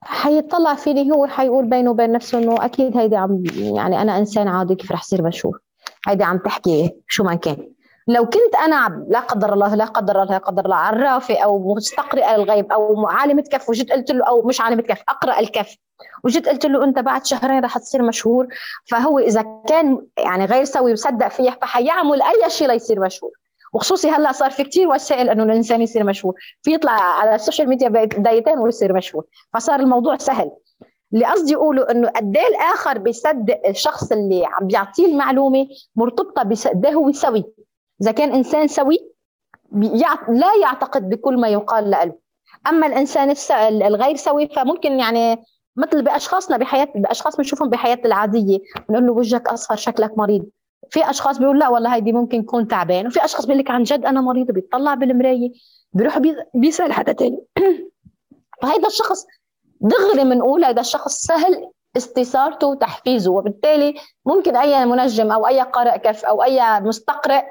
حيطلع 0.03 0.75
فيني 0.75 1.13
هو 1.13 1.27
حيقول 1.27 1.65
بينه 1.65 1.91
وبين 1.91 2.13
نفسه 2.13 2.39
إنه 2.39 2.65
أكيد 2.65 2.97
هيدي 2.97 3.17
عم 3.17 3.45
يعني 3.57 4.03
أنا 4.03 4.19
إنسان 4.19 4.49
عادي 4.49 4.75
كيف 4.75 4.93
رح 4.93 5.03
صير 5.03 5.23
مشهور؟ 5.23 5.61
هيدي 6.07 6.25
عم 6.25 6.39
تحكي 6.39 6.95
شو 7.09 7.25
ما 7.25 7.35
كان. 7.35 7.76
لو 8.09 8.27
كنت 8.27 8.55
أنا 8.65 9.07
لا 9.09 9.21
قدر 9.21 9.53
الله 9.53 9.75
لا 9.75 9.85
قدر 9.85 10.23
الله 10.23 10.35
لا 10.35 10.39
قدر 10.39 10.65
الله 10.65 10.77
عرافه 10.77 11.39
أو 11.39 11.75
مستقرئه 11.75 12.35
الغيب 12.35 12.73
أو 12.73 13.07
عالمه 13.07 13.43
كف 13.43 13.69
وجيت 13.69 13.93
قلت 13.93 14.11
له 14.11 14.25
أو 14.25 14.43
مش 14.43 14.61
عالمه 14.61 14.83
كف 14.83 15.03
أقرأ 15.09 15.39
الكف 15.39 15.77
وجيت 16.25 16.49
قلت 16.49 16.67
له 16.67 16.85
أنت 16.85 16.99
بعد 16.99 17.27
شهرين 17.27 17.65
رح 17.65 17.79
تصير 17.79 18.03
مشهور 18.03 18.47
فهو 18.91 19.19
إذا 19.19 19.45
كان 19.69 20.07
يعني 20.19 20.45
غير 20.45 20.65
سوي 20.65 20.93
وصدق 20.93 21.29
فيه 21.29 21.59
فحيعمل 21.63 22.23
أي 22.23 22.51
شيء 22.51 22.69
ليصير 22.69 23.01
مشهور. 23.01 23.31
وخصوصي 23.73 24.11
هلأ 24.11 24.33
صار 24.33 24.51
في 24.51 24.65
كتير 24.65 24.89
وسائل 24.89 25.29
إنه 25.31 25.43
الإنسان 25.43 25.83
يصير 25.83 26.05
مشهور. 26.05 26.35
في 26.63 26.75
يطلع 26.75 26.93
على 26.93 27.35
ال 27.35 27.39
social 27.39 27.69
media 27.69 27.89
بدايتين 27.89 28.59
ويصير 28.59 28.93
مشهور. 28.93 29.25
فصار 29.55 29.81
الموضوع 29.81 30.17
سهل. 30.17 30.51
اللي 31.13 31.25
قصدي 31.27 31.57
أقوله 31.57 31.91
إنه 31.91 32.09
قد 32.09 32.37
إيه 32.37 32.47
الآخر 32.49 32.99
بيصدق 32.99 33.61
الشخص 33.69 34.13
اللي 34.13 34.45
عم 34.47 34.67
بيعطيه 34.67 35.07
المعلومة 35.07 35.67
مرتبطة 35.97 36.43
بقد 36.43 36.87
هو 36.87 37.13
سوي. 37.13 37.45
إذا 38.03 38.13
كان 38.13 38.33
إنسان 38.35 38.69
سوي 38.69 38.99
لا 40.29 40.55
يعتقد 40.63 41.09
بكل 41.09 41.41
ما 41.41 41.49
يقال 41.49 41.91
له. 41.91 42.13
أما 42.69 42.87
الإنسان 42.87 43.31
الس- 43.31 43.51
الغير 43.51 44.17
سوي 44.17 44.49
فممكن 44.49 44.99
يعني 44.99 45.45
مثل 45.77 46.03
بأشخاصنا 46.03 46.57
بحياه 46.57 46.89
بأشخاص 46.95 47.37
بنشوفهم 47.37 47.71
بحياتنا 47.71 48.07
العادية 48.07 48.59
بنقول 48.89 49.07
له 49.07 49.13
وجهك 49.13 49.49
اصفر 49.49 49.77
شكلك 49.77 50.19
مريض. 50.19 50.47
في 50.91 51.11
أشخاص 51.11 51.39
بيقول 51.39 51.59
لا 51.59 51.69
والله 51.69 51.95
هيدي 51.95 52.13
ممكن 52.13 52.39
يكون 52.41 52.69
تعبان 52.69 53.07
وفي 53.07 53.25
أشخاص 53.25 53.47
بيقول 53.47 53.59
لك 53.61 53.71
عن 53.71 53.83
جد 53.83 54.05
أنا 54.05 54.21
مريض 54.21 54.51
بيطلع 54.51 54.95
بالمراية 54.95 55.51
بيروح 55.93 56.19
بي- 56.19 56.37
بيسأل 56.55 56.93
حدا 56.93 57.13
تاني. 57.13 57.39
فهيدا 58.63 58.87
الشخص 58.87 59.27
دغري 59.81 60.25
بنقول 60.25 60.65
هيدا 60.65 60.81
الشخص 60.81 61.13
سهل 61.23 61.71
استثارته 61.97 62.67
وتحفيزه 62.67 63.33
وبالتالي 63.33 63.95
ممكن 64.27 64.57
أي 64.57 64.87
منجم 64.87 65.33
أو 65.33 65.47
أي 65.47 65.61
قارئ 65.61 65.99
كف 65.99 66.25
أو 66.25 66.43
أي 66.43 66.81
مستقرئ 66.81 67.45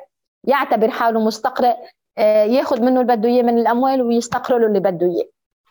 يعتبر 0.47 0.89
حاله 0.89 1.19
مستقرئ 1.19 1.75
آه، 2.17 2.43
ياخذ 2.43 2.81
منه 2.81 3.01
اللي 3.01 3.15
بده 3.15 3.29
إياه 3.29 3.43
من 3.43 3.57
الأموال 3.57 4.01
ويستقر 4.01 4.57
له 4.57 4.67
اللي 4.67 4.79
بده 4.79 5.05
إياه. 5.05 5.25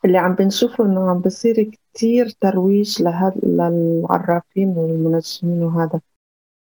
اللي 0.04 0.18
عم 0.18 0.34
بنشوفه 0.34 0.84
إنه 0.84 1.10
عم 1.10 1.18
بصير 1.18 1.70
كتير 1.94 2.28
ترويج 2.40 3.02
لهذا 3.02 3.34
للعرافين 3.42 4.74
والمنجمين 4.76 5.62
وهذا. 5.62 6.00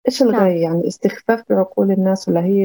إيش 0.09 0.23
الغاية؟ 0.23 0.63
يعني 0.63 0.89
استخفاف 0.89 1.43
بعقول 1.51 1.91
الناس 1.91 2.29
ولا 2.29 2.41
هي؟ 2.45 2.63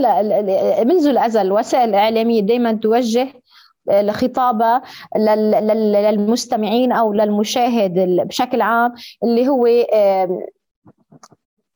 لا 0.00 0.22
لا 0.22 0.84
منذ 0.84 1.06
الأزل 1.06 1.40
الوسائل 1.40 1.88
الاعلاميه 1.88 2.40
دائما 2.40 2.72
توجه 2.72 3.28
آه، 3.90 4.02
لل- 5.16 5.50
لل- 5.66 5.92
للمستمعين 5.92 6.92
أو 6.92 7.12
للمشاهد 7.12 7.94
بشكل 8.28 8.60
عام 8.60 8.94
اللي 9.24 9.48
هو 9.48 9.66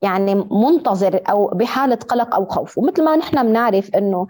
يعني 0.02 0.34
منتظر 0.34 1.20
أو 1.30 1.46
بحالة 1.46 1.94
قلق 1.94 2.34
أو 2.34 2.46
خوف. 2.46 2.78
ومثل 2.78 3.04
ما 3.04 3.16
نحن 3.16 3.42
بنعرف 3.42 3.90
إنه 3.96 4.26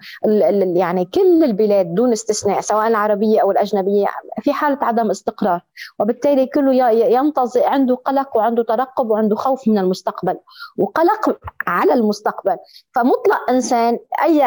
يعني 0.75 1.05
كل 1.05 1.43
البلاد 1.43 1.95
دون 1.95 2.11
استثناء 2.11 2.61
سواء 2.61 2.87
العربية 2.87 3.41
أو 3.41 3.51
الأجنبية 3.51 4.07
في 4.41 4.53
حالة 4.53 4.77
عدم 4.81 5.09
استقرار. 5.09 5.61
وبالتالي 5.99 6.45
كله 6.45 6.89
ينتظر 6.91 7.63
عنده 7.63 7.95
قلق 7.95 8.37
وعنده 8.37 8.63
ترقب 8.63 9.09
وعنده 9.09 9.35
خوف 9.35 9.67
من 9.67 9.77
المستقبل. 9.77 10.37
وقلق 10.77 11.37
على 11.67 11.93
المستقبل. 11.93 12.57
فمطلق 12.95 13.49
إنسان 13.49 13.99
أي 14.23 14.43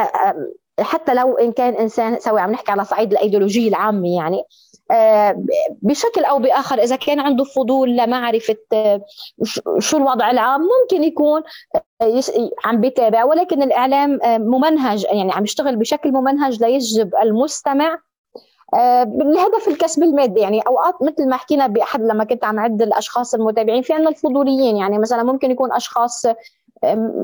حتى 0.80 1.14
لو 1.14 1.34
إن 1.34 1.52
كان 1.52 1.74
إنسان 1.74 2.20
سوي 2.20 2.40
عم 2.40 2.50
نحكي 2.50 2.72
على 2.72 2.84
صعيد 2.84 3.12
الأيديولوجية 3.12 3.68
العامة 3.68 4.08
يعني 4.16 4.42
بشكل 5.82 6.24
أو 6.24 6.38
بآخر 6.38 6.78
إذا 6.78 6.96
كان 6.96 7.20
عنده 7.20 7.44
فضول 7.44 7.96
لمعرفة 7.96 8.56
آه، 8.72 9.00
شو 9.78 9.96
الوضع 9.96 10.30
العام 10.30 10.60
ممكن 10.60 11.04
يكون 11.04 11.42
آه، 12.02 12.22
عم 12.64 12.80
بيتابع. 12.80 13.24
ولكن 13.24 13.62
الإعلام 13.62 14.22
آه، 14.22 14.38
ممنهج 14.38 15.04
يعني 15.04 15.32
عم 15.32 15.44
يشتغل 15.44 15.76
بشكل 15.76 16.12
ممنهج 16.12 16.62
ليجذب 16.62 17.14
المستمع 17.22 17.98
آه، 18.74 19.04
لهدف 19.04 19.68
الكسب 19.68 20.02
المادي. 20.02 20.40
يعني 20.40 20.60
أوقات 20.60 20.94
مثل 21.02 21.28
ما 21.28 21.36
حكينا 21.36 21.66
بأحد 21.66 22.00
لما 22.00 22.24
كنت 22.24 22.44
عم 22.44 22.58
عد 22.58 22.82
الأشخاص 22.82 23.34
المتابعين 23.34 23.82
في 23.82 23.92
عندنا 23.92 24.10
الفضوليين. 24.10 24.76
يعني 24.76 24.98
مثلا 24.98 25.22
ممكن 25.22 25.50
يكون 25.50 25.72
أشخاص 25.72 26.26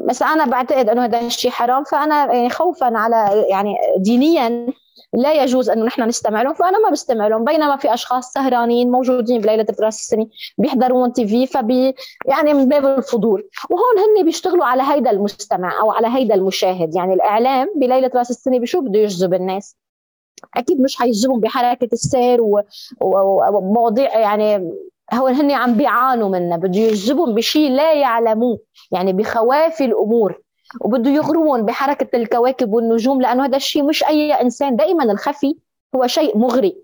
مثلا 0.09 0.29
أنا 0.29 0.46
بعتقد 0.46 0.88
إنه 0.88 1.05
هذا 1.05 1.20
الشيء 1.20 1.51
حرام 1.51 1.85
فأنا 1.85 2.33
يعني 2.33 2.51
خوفا 2.51 2.96
على 2.96 3.44
يعني 3.49 3.77
دينيا 3.99 4.66
لا 5.12 5.42
يجوز 5.42 5.70
انه 5.70 5.85
نحن 5.85 6.03
نستمع 6.03 6.42
لهم 6.42 6.55
فأنا 6.55 6.79
ما 6.79 6.90
بستمع 6.90 7.29
لهم 7.29 7.44
بينما 7.44 7.77
في 7.77 7.94
أشخاص 7.94 8.33
سهرانين 8.33 8.90
موجودين 8.90 9.40
بليله 9.40 9.66
راس 9.81 10.01
السنة 10.01 10.27
بيحضرون 10.59 11.12
تي 11.12 11.27
في 11.27 11.46
فبي 11.46 11.94
يعني 12.27 12.55
من 12.55 12.68
باب 12.68 12.99
الفضول. 12.99 13.49
وهون 13.70 13.99
هن 13.99 14.25
بيشتغلوا 14.25 14.64
على 14.64 14.83
هيدا 14.83 15.11
المستمع 15.11 15.81
أو 15.81 15.90
على 15.90 16.09
هيدا 16.09 16.35
المشاهد. 16.35 16.94
يعني 16.94 17.14
الإعلام 17.14 17.73
بليلة 17.77 18.11
راس 18.14 18.31
السنة 18.31 18.59
بشو 18.59 18.81
بده 18.81 18.99
يجذب 18.99 19.35
الناس؟ 19.35 19.77
أكيد 20.57 20.81
مش 20.81 20.96
حيجذبهم 20.96 21.40
بحركة 21.40 21.88
السير 21.92 22.38
ومواضيع 23.01 24.18
يعني 24.18 24.73
هو 25.12 25.27
هن 25.27 25.51
عم 25.51 25.75
بيعانوا 25.75 26.29
منها. 26.29 26.57
بده 26.57 26.81
يجذبهم 26.81 27.35
بشيء 27.35 27.70
لا 27.70 27.92
يعلموه. 27.92 28.59
يعني 28.92 29.12
بخوافي 29.12 29.85
الأمور. 29.85 30.40
وبده 30.80 31.11
يغروهم 31.11 31.62
بحركة 31.62 32.16
الكواكب 32.16 32.72
والنجوم 32.72 33.22
لأنه 33.22 33.44
هذا 33.44 33.56
الشيء 33.56 33.83
مش 33.83 34.04
أي 34.04 34.33
إنسان 34.33 34.76
دائما 34.76 35.04
الخفي 35.04 35.56
هو 35.94 36.06
شيء 36.06 36.38
مغري. 36.38 36.76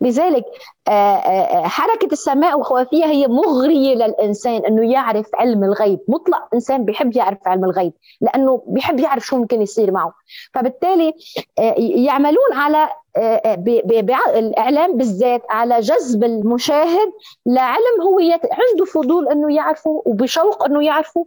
لذلك 0.00 0.44
آه، 0.88 0.90
آه، 0.90 1.66
حركة 1.66 2.08
السماء 2.12 2.60
وخوافيها 2.60 3.06
هي 3.06 3.28
مغرية 3.28 3.94
للإنسان 3.94 4.64
أنه 4.64 4.92
يعرف 4.92 5.26
علم 5.34 5.64
الغيب. 5.64 6.00
مطلق 6.08 6.48
إنسان 6.54 6.84
بيحب 6.84 7.16
يعرف 7.16 7.38
علم 7.46 7.64
الغيب 7.64 7.92
لأنه 8.20 8.62
بيحب 8.66 9.00
يعرف 9.00 9.26
شو 9.26 9.36
ممكن 9.36 9.62
يصير 9.62 9.90
معه. 9.90 10.12
فبالتالي 10.54 11.12
آه، 11.58 11.74
يعملون 11.78 12.52
على 12.52 12.88
آه، 13.16 13.20
آه، 13.20 14.38
الإعلام 14.38 14.96
بالذات 14.96 15.42
على 15.50 15.80
جذب 15.80 16.24
المشاهد 16.24 17.12
لعلم 17.46 18.02
هو 18.02 18.20
عنده 18.52 18.84
فضول 18.84 19.28
أنه 19.28 19.54
يعرفه 19.54 20.02
وبشوق 20.06 20.64
أنه 20.64 20.84
يعرفه 20.84 21.26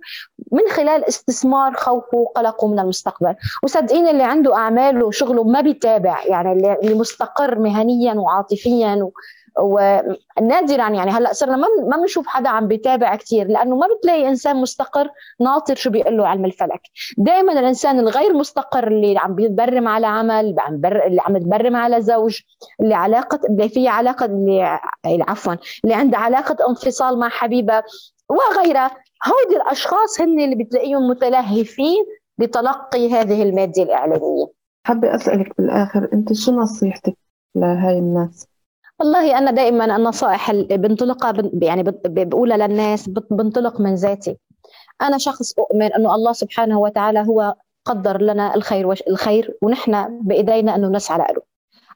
من 0.51 0.61
خلال 0.71 1.05
استثمار 1.05 1.73
خوفه 1.73 2.17
وقلقه 2.17 2.67
من 2.67 2.79
المستقبل. 2.79 3.35
وصدقيني 3.63 4.11
اللي 4.11 4.23
عنده 4.23 4.55
أعماله 4.55 5.05
وشغله 5.05 5.43
ما 5.43 5.61
بيتابع 5.61 6.25
يعني 6.25 6.51
اللي 6.51 6.93
مستقر 6.93 7.59
مهنيا 7.59 8.13
وعاطفيا 8.13 9.03
و... 9.03 9.11
ونادرا 9.59 10.89
يعني 10.89 11.11
هلأ 11.11 11.33
صرنا 11.33 11.57
ما 11.89 11.97
بنشوف 11.97 12.27
حدا 12.27 12.49
عم 12.49 12.67
بيتابع 12.67 13.15
كثير 13.15 13.47
لأنه 13.47 13.75
ما 13.75 13.87
بتلاقي 13.97 14.29
إنسان 14.29 14.55
مستقر 14.55 15.09
ناطر 15.39 15.75
شو 15.75 15.89
بيقول 15.89 16.17
له 16.17 16.27
علم 16.27 16.45
الفلك 16.45 16.81
دائما 17.17 17.53
الإنسان 17.53 17.99
الغير 17.99 18.33
مستقر 18.33 18.87
اللي 18.87 19.17
عم 19.17 19.35
بيتبرم 19.35 19.87
على 19.87 20.07
عمل. 20.07 20.55
اللي 20.85 21.21
عم 21.21 21.35
يتبرم 21.35 21.75
على 21.75 22.01
زوج 22.01 22.39
اللي 22.81 22.95
علاقه 22.95 23.39
اللي 23.49 23.69
فيها 23.69 23.91
علاقه 23.91 24.25
اللي 24.25 24.79
عفوا 25.27 25.53
اللي 25.83 25.95
عنده 25.95 26.17
علاقة 26.17 26.69
انفصال 26.69 27.19
مع 27.19 27.29
حبيبة 27.29 27.83
وغيرها 28.29 28.91
هودي 29.27 29.55
الأشخاص 29.55 30.21
هن 30.21 30.39
اللي 30.39 30.63
بتلاقيهم 30.63 31.07
متلهفين 31.07 32.05
بتلقي 32.37 33.11
هذه 33.13 33.43
المادة 33.43 33.83
الإعلامية 33.83 34.45
حابة 34.87 35.15
أسألك 35.15 35.57
بالآخر 35.57 36.09
أنت 36.13 36.33
شو 36.33 36.51
نصيحتك 36.51 37.17
لهاي 37.55 37.99
الناس؟ 37.99 38.47
والله 38.99 39.37
أنا 39.37 39.51
دائما 39.51 39.95
النصائح 39.95 40.49
اللي 40.49 40.77
بنطلقها 40.77 41.31
بن- 41.31 41.63
يعني 41.63 41.83
بقولها 42.05 42.57
للناس 42.67 43.09
بنطلق 43.09 43.79
من 43.81 43.95
ذاتي. 43.95 44.37
أنا 45.01 45.17
شخص 45.17 45.53
أؤمن 45.59 45.93
أنه 45.93 46.15
الله 46.15 46.33
سبحانه 46.33 46.79
وتعالى 46.79 47.19
هو 47.27 47.55
قدر 47.85 48.21
لنا 48.21 48.55
الخير 48.55 48.87
وش 48.87 49.03
الخير 49.07 49.57
ونحن 49.61 50.19
بإيدينا 50.21 50.75
أنه 50.75 50.87
نسعى 50.87 51.17
له 51.17 51.41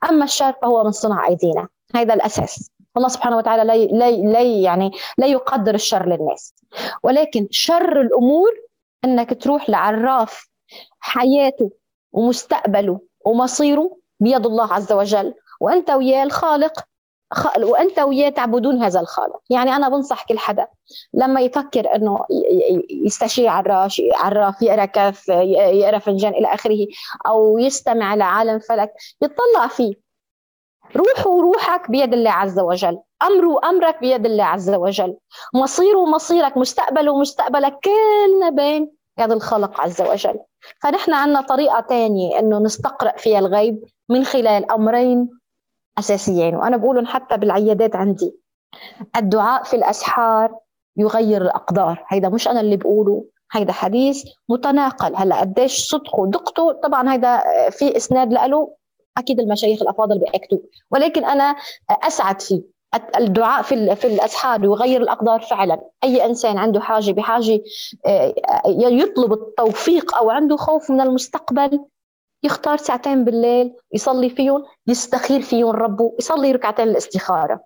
أما 0.09 0.23
الشر 0.25 0.53
فهو 0.61 0.83
من 0.83 0.91
صنع 0.91 1.27
أيدينا. 1.27 1.67
هذا 1.95 2.13
الأساس. 2.13 2.71
الله 2.97 3.07
سبحانه 3.07 3.37
وتعالى 3.37 3.63
لا 3.63 3.77
لا 3.77 4.11
لا 4.11 4.41
يعني 4.41 4.91
لا 5.17 5.27
يقدر 5.27 5.75
الشر 5.75 6.05
للناس. 6.05 6.53
ولكن 7.03 7.47
شر 7.51 8.01
الأمور 8.01 8.49
أنك 9.05 9.43
تروح 9.43 9.69
لعراف 9.69 10.49
حياته 10.99 11.71
ومستقبله 12.11 12.99
ومصيره 13.25 13.97
بيد 14.19 14.45
الله 14.45 14.73
عز 14.73 14.91
وجل 14.93 15.33
وأنت 15.61 15.89
وياه 15.91 16.23
الخالق 16.23 16.83
وأنت 17.57 17.99
وياه 17.99 18.29
تعبدون 18.29 18.83
هذا 18.83 18.99
الخالق. 18.99 19.39
يعني 19.49 19.75
أنا 19.75 19.89
بنصح 19.89 20.25
كل 20.25 20.39
حدا 20.39 20.67
لما 21.13 21.41
يفكر 21.41 21.95
إنه 21.95 22.25
يستشير 23.05 23.47
عراف 23.47 24.01
عراف 24.15 24.61
يقرأ 24.61 24.85
كف 24.85 25.27
يقرأ 25.27 25.99
فنجان 25.99 26.33
إلى 26.33 26.53
آخره 26.53 26.87
أو 27.27 27.57
يستمع 27.57 28.15
لعالم 28.15 28.59
فلك 28.59 28.93
يطلع 29.21 29.67
فيه. 29.67 29.93
روحه 30.95 31.41
روحك 31.41 31.91
بيد 31.91 32.13
الله 32.13 32.31
عز 32.31 32.59
وجل. 32.59 32.99
أمره 33.23 33.69
أمرك 33.69 33.99
بيد 33.99 34.25
الله 34.25 34.43
عز 34.43 34.69
وجل. 34.69 35.17
مصيره 35.53 36.05
مصيرك 36.05 36.57
مستقبله 36.57 37.19
مستقبلك 37.19 37.79
كلنا 37.83 38.49
بين 38.49 38.91
يد 39.19 39.31
الخالق 39.31 39.81
عز 39.81 40.01
وجل. 40.01 40.39
فنحن 40.81 41.13
عندنا 41.13 41.41
طريقة 41.41 41.79
تانية 41.79 42.39
أنه 42.39 42.59
نستقرأ 42.59 43.17
فيها 43.17 43.39
الغيب 43.39 43.83
من 44.09 44.23
خلال 44.23 44.71
أمرين 44.71 45.38
أساسيين 45.99 46.55
وأنا 46.55 46.77
بقولهم 46.77 47.05
حتى 47.05 47.37
بالعيادات 47.37 47.95
عندي 47.95 48.35
الدعاء 49.15 49.63
في 49.63 49.75
الأسحار 49.75 50.55
يغير 50.97 51.41
الأقدار. 51.41 52.05
هيدا 52.07 52.29
مش 52.29 52.47
أنا 52.47 52.61
اللي 52.61 52.77
بقوله 52.77 53.25
هيدا 53.51 53.71
حديث 53.71 54.23
متناقل. 54.49 55.15
هلأ 55.15 55.39
قديش 55.39 55.87
صدقه 55.87 56.27
دقته 56.27 56.71
طبعا 56.71 57.13
هيدا 57.13 57.43
في 57.69 57.97
إسناد 57.97 58.33
له 58.33 58.75
أكيد 59.17 59.39
المشايخ 59.39 59.81
الأفاضل 59.81 60.19
بيأكدوا. 60.19 60.59
ولكن 60.91 61.25
أنا 61.25 61.55
أسعد 61.89 62.41
فيه. 62.41 62.61
الدعاء 63.17 63.61
في 63.61 63.95
في 63.95 64.07
الأسحار 64.07 64.63
يغير 64.63 65.01
الأقدار 65.01 65.39
فعلا. 65.39 65.81
أي 66.03 66.25
إنسان 66.25 66.57
عنده 66.57 66.79
حاجة 66.79 67.11
بحاجة 67.11 67.61
آه، 68.05 68.33
يطلب 68.75 69.33
التوفيق 69.33 70.15
أو 70.15 70.29
عنده 70.29 70.57
خوف 70.57 70.91
من 70.91 71.01
المستقبل 71.01 71.79
يختار 72.43 72.77
ساعتين 72.77 73.23
بالليل 73.23 73.73
يصلي 73.93 74.29
فيهم 74.29 74.63
يستخير 74.87 75.41
فيهم 75.41 75.69
ربه 75.69 76.15
يصلي 76.19 76.51
ركعتين 76.51 76.87
الاستخاره 76.87 77.59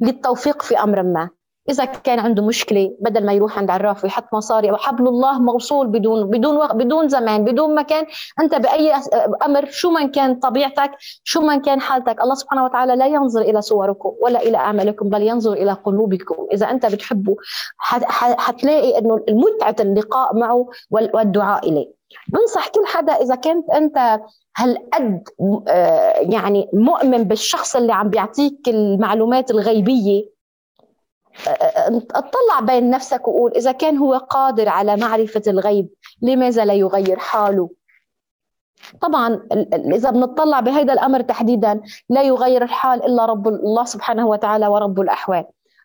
للتوفيق 0.00 0.62
في 0.62 0.78
أمر 0.78 1.02
ما. 1.02 1.30
إذا 1.70 1.84
كان 1.84 2.18
عنده 2.18 2.46
مشكلة 2.46 2.96
بدل 3.00 3.26
ما 3.26 3.32
يروح 3.32 3.58
عند 3.58 3.70
عراف 3.70 4.04
ويحط 4.04 4.34
مصاري 4.34 4.70
أو 4.70 4.76
حبل 4.76 5.08
الله 5.08 5.40
موصول 5.40 5.86
بدون 5.86 6.30
بدون 6.30 6.66
بدون 6.68 7.08
زمان 7.08 7.44
بدون 7.44 7.74
مكان 7.74 8.06
أنت 8.40 8.54
بأي 8.54 8.92
أمر 9.46 9.70
شو 9.70 9.90
من 9.90 10.10
كان 10.10 10.34
طبيعتك 10.34 10.90
شو 11.24 11.40
من 11.40 11.60
كان 11.60 11.80
حالتك 11.80 12.22
الله 12.22 12.34
سبحانه 12.34 12.64
وتعالى 12.64 12.96
لا 12.96 13.06
ينظر 13.06 13.40
إلى 13.40 13.62
صوركم 13.62 14.12
ولا 14.22 14.42
إلى 14.42 14.56
أعمالكم 14.56 15.08
بل 15.08 15.22
ينظر 15.22 15.52
إلى 15.52 15.72
قلوبكم. 15.72 16.46
إذا 16.52 16.70
أنت 16.70 16.86
بتحبه 16.86 17.36
حتلاقي 17.78 18.98
إنه 18.98 19.24
متعه 19.30 19.76
اللقاء 19.80 20.36
معه 20.36 20.68
والدعاء 20.90 21.68
إليه. 21.68 21.97
بنصح 22.28 22.68
كل 22.68 22.86
حدا 22.86 23.12
إذا 23.12 23.34
كنت 23.34 23.70
أنت 23.70 24.20
هالقد 24.56 25.28
آه، 25.68 26.12
يعني 26.18 26.68
مؤمن 26.72 27.24
بالشخص 27.24 27.76
اللي 27.76 27.92
عم 27.92 28.10
بيعطيك 28.10 28.68
المعلومات 28.68 29.50
الغيبية 29.50 30.38
اطلع 32.14 32.60
بين 32.60 32.90
نفسك 32.90 33.28
وقول 33.28 33.52
إذا 33.52 33.72
كان 33.72 33.96
هو 33.96 34.14
قادر 34.14 34.68
على 34.68 34.96
معرفة 34.96 35.42
الغيب 35.46 35.88
لماذا 36.22 36.64
لا 36.64 36.74
يغير 36.74 37.18
حاله؟ 37.18 37.70
طبعا 39.00 39.46
إذا 39.72 40.10
بنطلع 40.10 40.60
بهذا 40.60 40.92
الأمر 40.92 41.20
تحديدا 41.20 41.80
لا 42.08 42.22
يغير 42.22 42.62
الحال 42.62 43.04
إلا 43.04 43.24
رب 43.24 43.48
الله 43.48 43.84
سبحانه 43.84 44.26
وتعالى 44.26 44.66
ورب 44.66 45.00
الأحوال. 45.00 45.44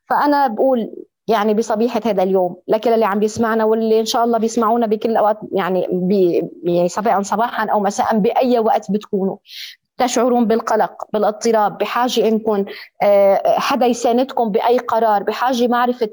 فأنا 0.10 0.48
بقول 0.48 0.96
يعني 1.28 1.54
بصبيحة 1.54 2.02
هذا 2.06 2.24
اليوم. 2.24 2.56
لكل 2.68 2.90
اللي 2.90 3.06
عم 3.06 3.20
بيسمعنا 3.20 3.66
واللي 3.66 4.00
إن 4.00 4.06
شاء 4.06 4.24
الله 4.24 4.38
بيسمعونا 4.38 4.88
بكل 4.88 5.10
الأوقات 5.10 5.40
يعني 5.52 5.88
بي 5.92 6.50
يعني 6.64 6.90
صباحا 7.24 7.66
أو 7.70 7.80
مساء 7.80 8.18
بأي 8.18 8.60
وقت 8.60 8.92
بتكونوا. 8.92 9.38
تشعرون 9.98 10.48
بالقلق 10.48 11.04
بالاضطراب 11.14 11.78
بحاجة 11.78 12.28
أنكم 12.28 12.66
آه، 13.04 13.42
حدا 13.60 13.86
يساندكم 13.86 14.52
بأي 14.52 14.78
قرار 14.78 15.24
بحاجة 15.24 15.68
معرفة 15.68 16.10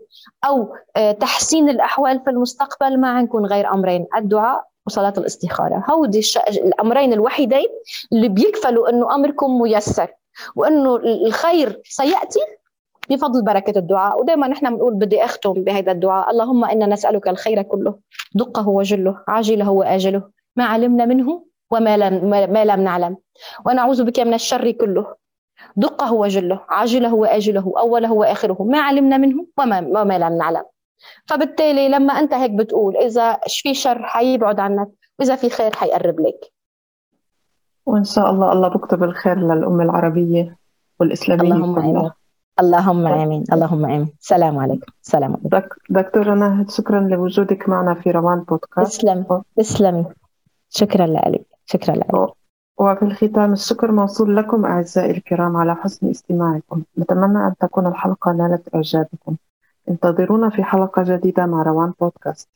أو 0.47 0.75
آه، 0.97 1.13
تحسين 1.13 1.69
الأحوال 1.69 2.21
في 2.25 2.31
المستقبل 2.31 3.01
ما 3.01 3.09
عندكم 3.09 3.47
غير 3.47 3.73
أمرين 3.75 4.07
الدعاء 4.17 4.65
وصلاة 4.87 5.15
الاستخارة. 5.19 5.85
هودي 5.91 6.21
الأمرين 6.49 7.13
الوحيدين 7.13 7.67
اللي 8.13 8.29
بيكفلوا 8.29 8.89
أنه 8.91 9.15
أمركم 9.15 9.61
ميسر 9.61 10.09
وأنه 10.57 10.97
الخير 10.97 11.81
سيأتي 11.85 12.41
بفضل 13.11 13.45
بركة 13.45 13.79
الدعاء. 13.79 14.21
ودائما 14.21 14.49
نحن 14.49 14.71
بنقول 14.71 14.95
بدي 14.95 15.25
أختم 15.25 15.53
بهذا 15.53 15.93
الدعاء. 15.93 16.31
اللهم 16.31 16.65
إنا 16.65 16.87
نسألك 16.87 17.29
الخير 17.29 17.63
كله. 17.63 17.95
دقه 18.35 18.69
وجله. 18.69 19.19
عاجله 19.29 19.71
وآجله. 19.71 20.23
ما 20.57 20.65
علمنا 20.65 21.05
منه 21.05 21.45
وما 21.71 21.97
لم, 21.97 22.31
ما 22.31 22.65
لم 22.65 22.81
نعلم. 22.81 23.17
ونعوذ 23.67 24.05
بك 24.05 24.21
من 24.21 24.35
الشر 24.35 24.71
كله. 24.71 25.15
دقه 25.77 26.13
وجله. 26.13 26.61
عاجله 26.69 27.15
وآجله. 27.15 27.73
أوله 27.79 28.13
وآخره. 28.13 28.63
ما 28.63 28.81
علمنا 28.81 29.17
منه 29.19 29.47
وما, 29.59 29.79
وما 29.79 30.19
لم 30.19 30.37
نعلم. 30.37 30.65
فبالتالي 31.27 31.89
لما 31.89 32.13
أنت 32.13 32.35
هيك 32.35 32.51
بتقول 32.51 32.97
إذا 32.97 33.39
في 33.47 33.75
شر 33.75 34.03
حيبعد 34.03 34.61
عنك 34.61 34.89
وإذا 35.19 35.37
في 35.37 35.51
خير 35.51 35.73
حيقرب 35.75 36.21
لك. 36.21 36.53
وإن 37.87 38.05
شاء 38.05 38.31
الله 38.31 38.53
الله 38.53 38.69
بكتب 38.69 39.03
الخير 39.03 39.39
للأمة 39.39 39.85
العربية 39.85 40.57
والإسلامية 41.01 41.53
اللهم 41.53 41.79
آمين. 41.79 42.11
اللهم 42.61 43.07
آمين 43.07 43.45
اللهم 43.53 43.85
آمين. 43.85 44.13
السلام 44.21 44.59
عليكم 44.59 44.93
السلام 45.03 45.31
عليكم. 45.33 45.49
دك 45.49 45.69
دكتورة 45.91 46.35
ناهد 46.35 46.71
شكرا 46.71 47.01
لوجودك 47.01 47.69
معنا 47.69 47.95
في 47.95 48.11
روان 48.11 48.41
بودكاست. 48.41 49.01
تسلمي 49.01 49.25
تسلمي. 49.57 50.05
شكرا 50.71 51.07
لك 51.07 51.47
شكرا 51.67 51.95
لك. 51.95 52.35
وفي 52.79 53.03
الختام 53.03 53.53
الشكر 53.53 53.93
موصول 53.93 54.37
لكم 54.37 54.65
أعزائي 54.65 55.11
الكرام 55.11 55.57
على 55.57 55.75
حسن 55.75 56.11
استماعكم. 56.11 56.83
نتمنى 56.99 57.47
أن 57.47 57.55
تكون 57.61 57.87
الحلقة 57.87 58.33
نالت 58.33 58.75
إعجابكم. 58.75 59.37
انتظرونا 59.89 60.51
في 60.51 60.65
حلقة 60.65 61.03
جديدة 61.03 61.47
مع 61.47 61.63
روان 61.63 61.93
بودكاست. 62.01 62.49